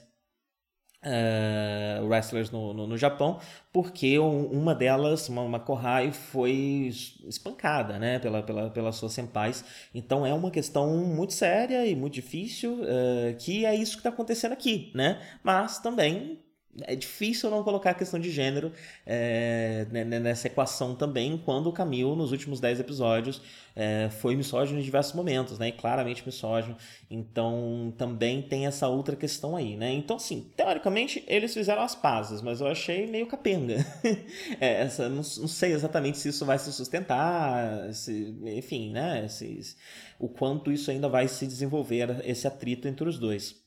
uh, 1.04 2.06
wrestlers 2.06 2.50
no, 2.50 2.72
no, 2.72 2.86
no, 2.86 2.96
Japão, 2.96 3.38
porque 3.72 4.18
uma 4.18 4.74
delas, 4.74 5.28
uma, 5.28 5.42
uma 5.42 5.60
Kohai, 5.60 6.12
foi 6.12 6.90
espancada 7.26 7.98
né, 7.98 8.18
pela, 8.18 8.42
pela, 8.42 8.70
pelas 8.70 8.96
suas 8.96 9.12
senpais. 9.12 9.64
Então 9.94 10.26
é 10.26 10.32
uma 10.32 10.50
questão 10.50 10.96
muito 10.96 11.32
séria 11.32 11.86
e 11.86 11.94
muito 11.94 12.14
difícil, 12.14 12.82
uh, 12.82 13.36
que 13.38 13.64
é 13.64 13.74
isso 13.74 13.92
que 13.92 14.00
está 14.00 14.10
acontecendo 14.10 14.52
aqui, 14.52 14.90
né? 14.94 15.20
Mas 15.42 15.78
também 15.78 16.43
é 16.82 16.96
difícil 16.96 17.50
não 17.50 17.62
colocar 17.62 17.90
a 17.90 17.94
questão 17.94 18.18
de 18.18 18.30
gênero 18.30 18.72
é, 19.06 19.86
nessa 19.90 20.48
equação 20.48 20.94
também, 20.94 21.38
quando 21.38 21.68
o 21.68 21.72
Camilo, 21.72 22.16
nos 22.16 22.32
últimos 22.32 22.60
10 22.60 22.80
episódios, 22.80 23.40
é, 23.76 24.08
foi 24.08 24.36
misógino 24.36 24.78
em 24.78 24.82
diversos 24.82 25.12
momentos, 25.14 25.58
né? 25.58 25.68
E 25.68 25.72
claramente 25.72 26.24
misógino. 26.24 26.76
Então 27.10 27.92
também 27.96 28.42
tem 28.42 28.66
essa 28.66 28.88
outra 28.88 29.16
questão 29.16 29.56
aí, 29.56 29.76
né? 29.76 29.92
Então, 29.92 30.18
sim, 30.18 30.50
teoricamente 30.56 31.24
eles 31.26 31.52
fizeram 31.54 31.82
as 31.82 31.94
pazes, 31.94 32.40
mas 32.42 32.60
eu 32.60 32.66
achei 32.66 33.06
meio 33.06 33.26
capenga. 33.26 33.76
é, 34.60 34.82
essa, 34.82 35.08
não, 35.08 35.16
não, 35.16 35.22
sei 35.22 35.72
exatamente 35.72 36.18
se 36.18 36.28
isso 36.28 36.44
vai 36.44 36.58
se 36.58 36.72
sustentar, 36.72 37.92
se, 37.92 38.34
enfim, 38.44 38.90
né? 38.92 39.28
Se, 39.28 39.76
o 40.18 40.28
quanto 40.28 40.72
isso 40.72 40.90
ainda 40.90 41.08
vai 41.08 41.28
se 41.28 41.46
desenvolver, 41.46 42.22
esse 42.24 42.46
atrito 42.46 42.88
entre 42.88 43.08
os 43.08 43.18
dois. 43.18 43.63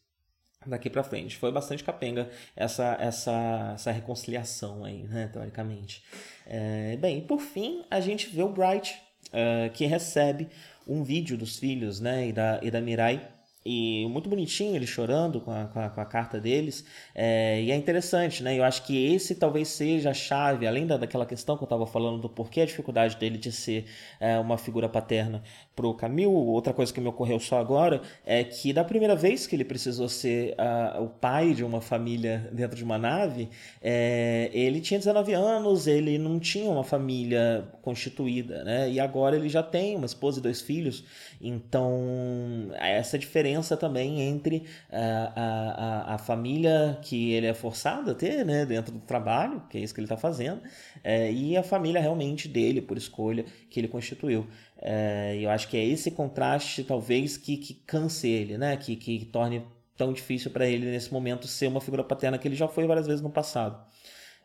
Daqui 0.66 0.90
para 0.90 1.04
frente. 1.04 1.38
Foi 1.38 1.52
bastante 1.52 1.84
capenga 1.84 2.30
essa, 2.56 2.98
essa, 3.00 3.72
essa 3.76 3.92
reconciliação 3.92 4.84
aí, 4.84 5.04
né, 5.04 5.30
teoricamente. 5.32 6.04
É, 6.46 6.98
bem, 6.98 7.22
por 7.22 7.40
fim, 7.40 7.84
a 7.90 8.00
gente 8.00 8.30
vê 8.30 8.44
o 8.44 8.50
Bright, 8.50 8.96
uh, 9.28 9.72
que 9.72 9.86
recebe 9.86 10.48
um 10.88 11.04
vídeo 11.04 11.38
dos 11.38 11.60
filhos, 11.60 12.00
né, 12.00 12.28
e 12.28 12.34
da, 12.34 12.60
e 12.64 12.72
da 12.72 12.82
Mirai, 12.82 13.28
e 13.68 14.08
muito 14.08 14.30
bonitinho 14.30 14.76
ele 14.76 14.88
chorando 14.88 15.42
com 15.42 15.52
a, 15.52 15.66
com 15.66 15.80
a, 15.80 15.90
com 15.90 16.00
a 16.00 16.06
carta 16.06 16.40
deles. 16.40 16.86
É, 17.14 17.62
e 17.62 17.70
é 17.70 17.76
interessante, 17.76 18.42
né? 18.42 18.58
Eu 18.58 18.64
acho 18.64 18.84
que 18.84 19.14
esse 19.14 19.36
talvez 19.36 19.68
seja 19.68 20.12
a 20.12 20.14
chave, 20.14 20.66
além 20.66 20.88
da, 20.88 20.96
daquela 20.96 21.26
questão 21.26 21.58
que 21.58 21.64
eu 21.64 21.66
estava 21.66 21.86
falando 21.86 22.22
do 22.22 22.30
porquê 22.30 22.62
a 22.62 22.66
dificuldade 22.66 23.18
dele 23.18 23.38
de 23.38 23.52
ser 23.52 23.86
é, 24.22 24.40
uma 24.40 24.58
figura 24.58 24.88
paterna 24.88 25.44
para 25.76 25.86
o 25.86 25.94
Camil. 25.94 26.32
Outra 26.32 26.74
coisa 26.74 26.94
que 26.94 27.02
me 27.02 27.10
ocorreu 27.10 27.40
só 27.40 27.60
agora 27.60 28.02
é 28.26 28.42
que 28.44 28.72
da 28.72 28.86
primeira 28.86 29.16
vez 29.16 29.46
que 29.46 29.56
ele 29.56 29.66
precisou 29.66 30.08
ser 30.08 30.56
uh, 30.56 31.04
o 31.04 31.10
pai 31.10 31.54
de 31.54 31.64
uma 31.64 31.82
família 31.82 32.50
dentro 32.54 32.78
de 32.78 32.84
uma 32.86 32.98
nave, 32.98 33.50
é, 33.82 34.50
ele 34.54 34.80
tinha 34.80 34.98
19 34.98 35.34
anos, 35.34 35.88
ele 35.88 36.18
não 36.18 36.40
tinha 36.40 36.70
uma 36.72 36.86
família 36.86 37.68
constituída, 37.82 38.64
né? 38.64 38.90
E 38.90 39.00
agora 39.00 39.36
ele 39.36 39.50
já 39.50 39.62
tem 39.62 39.96
uma 39.96 40.06
esposa 40.06 40.40
e 40.40 40.42
dois 40.42 40.62
filhos. 40.62 41.04
Então, 41.42 42.72
essa 42.80 43.18
diferença 43.20 43.57
também 43.78 44.22
entre 44.22 44.64
a, 44.92 45.34
a, 45.36 46.16
a 46.16 46.18
família 46.18 47.00
que 47.02 47.32
ele 47.34 47.48
é 47.48 47.54
forçado 47.54 48.12
a 48.12 48.14
ter 48.14 48.46
né, 48.46 48.66
dentro 48.66 48.94
do 48.94 49.00
trabalho, 49.00 49.64
que 49.70 49.78
é 49.78 49.82
isso 49.82 49.94
que 49.94 50.00
ele 50.00 50.06
está 50.06 50.18
fazendo, 50.18 50.62
é, 51.04 51.32
e 51.32 51.58
a 51.58 51.64
família 51.64 52.02
realmente 52.02 52.48
dele, 52.48 52.82
por 52.82 52.98
escolha, 52.98 53.46
que 53.70 53.80
ele 53.80 53.88
constituiu. 53.88 54.48
É, 54.80 55.38
eu 55.42 55.50
acho 55.50 55.68
que 55.68 55.78
é 55.78 55.84
esse 55.84 56.12
contraste, 56.12 56.84
talvez, 56.84 57.38
que, 57.38 57.58
que 57.58 57.74
canse 57.74 58.28
ele, 58.28 58.58
né? 58.58 58.78
que, 58.78 58.96
que 58.96 59.26
torne 59.26 59.64
tão 59.96 60.14
difícil 60.14 60.52
para 60.52 60.68
ele 60.68 60.86
nesse 60.86 61.12
momento 61.12 61.48
ser 61.48 61.68
uma 61.68 61.82
figura 61.82 62.04
paterna 62.04 62.38
que 62.38 62.48
ele 62.48 62.56
já 62.56 62.68
foi 62.68 62.86
várias 62.86 63.08
vezes 63.08 63.22
no 63.22 63.30
passado. 63.30 63.84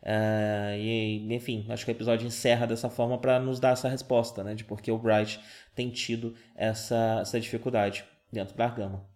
Uh, 0.01 0.75
e, 0.77 1.33
enfim, 1.33 1.65
acho 1.69 1.85
que 1.85 1.91
o 1.91 1.93
episódio 1.93 2.27
encerra 2.27 2.67
dessa 2.67 2.89
forma 2.89 3.17
para 3.17 3.39
nos 3.39 3.57
dar 3.57 3.71
essa 3.71 3.87
resposta, 3.87 4.43
né, 4.43 4.53
de 4.53 4.65
por 4.65 4.81
que 4.81 4.91
o 4.91 4.97
Bright 4.97 5.39
tem 5.73 5.89
tido 5.89 6.35
essa, 6.55 7.19
essa 7.21 7.39
dificuldade 7.39 8.03
dentro 8.33 8.55
da 8.57 8.67
gama. 8.67 9.09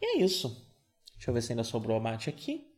E 0.00 0.18
é 0.18 0.18
isso. 0.18 0.70
Deixa 1.14 1.30
eu 1.30 1.34
ver 1.34 1.42
se 1.42 1.52
ainda 1.52 1.64
sobrou 1.64 1.96
a 1.96 2.00
mate 2.00 2.28
aqui. 2.28 2.70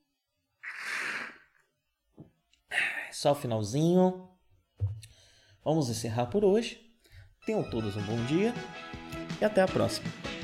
Só 3.12 3.32
o 3.32 3.34
finalzinho. 3.34 4.30
Vamos 5.64 5.88
encerrar 5.88 6.26
por 6.26 6.44
hoje. 6.44 6.80
Tenham 7.44 7.68
todos 7.68 7.96
um 7.96 8.02
bom 8.02 8.24
dia 8.26 8.54
e 9.40 9.44
até 9.44 9.62
a 9.62 9.66
próxima. 9.66 10.35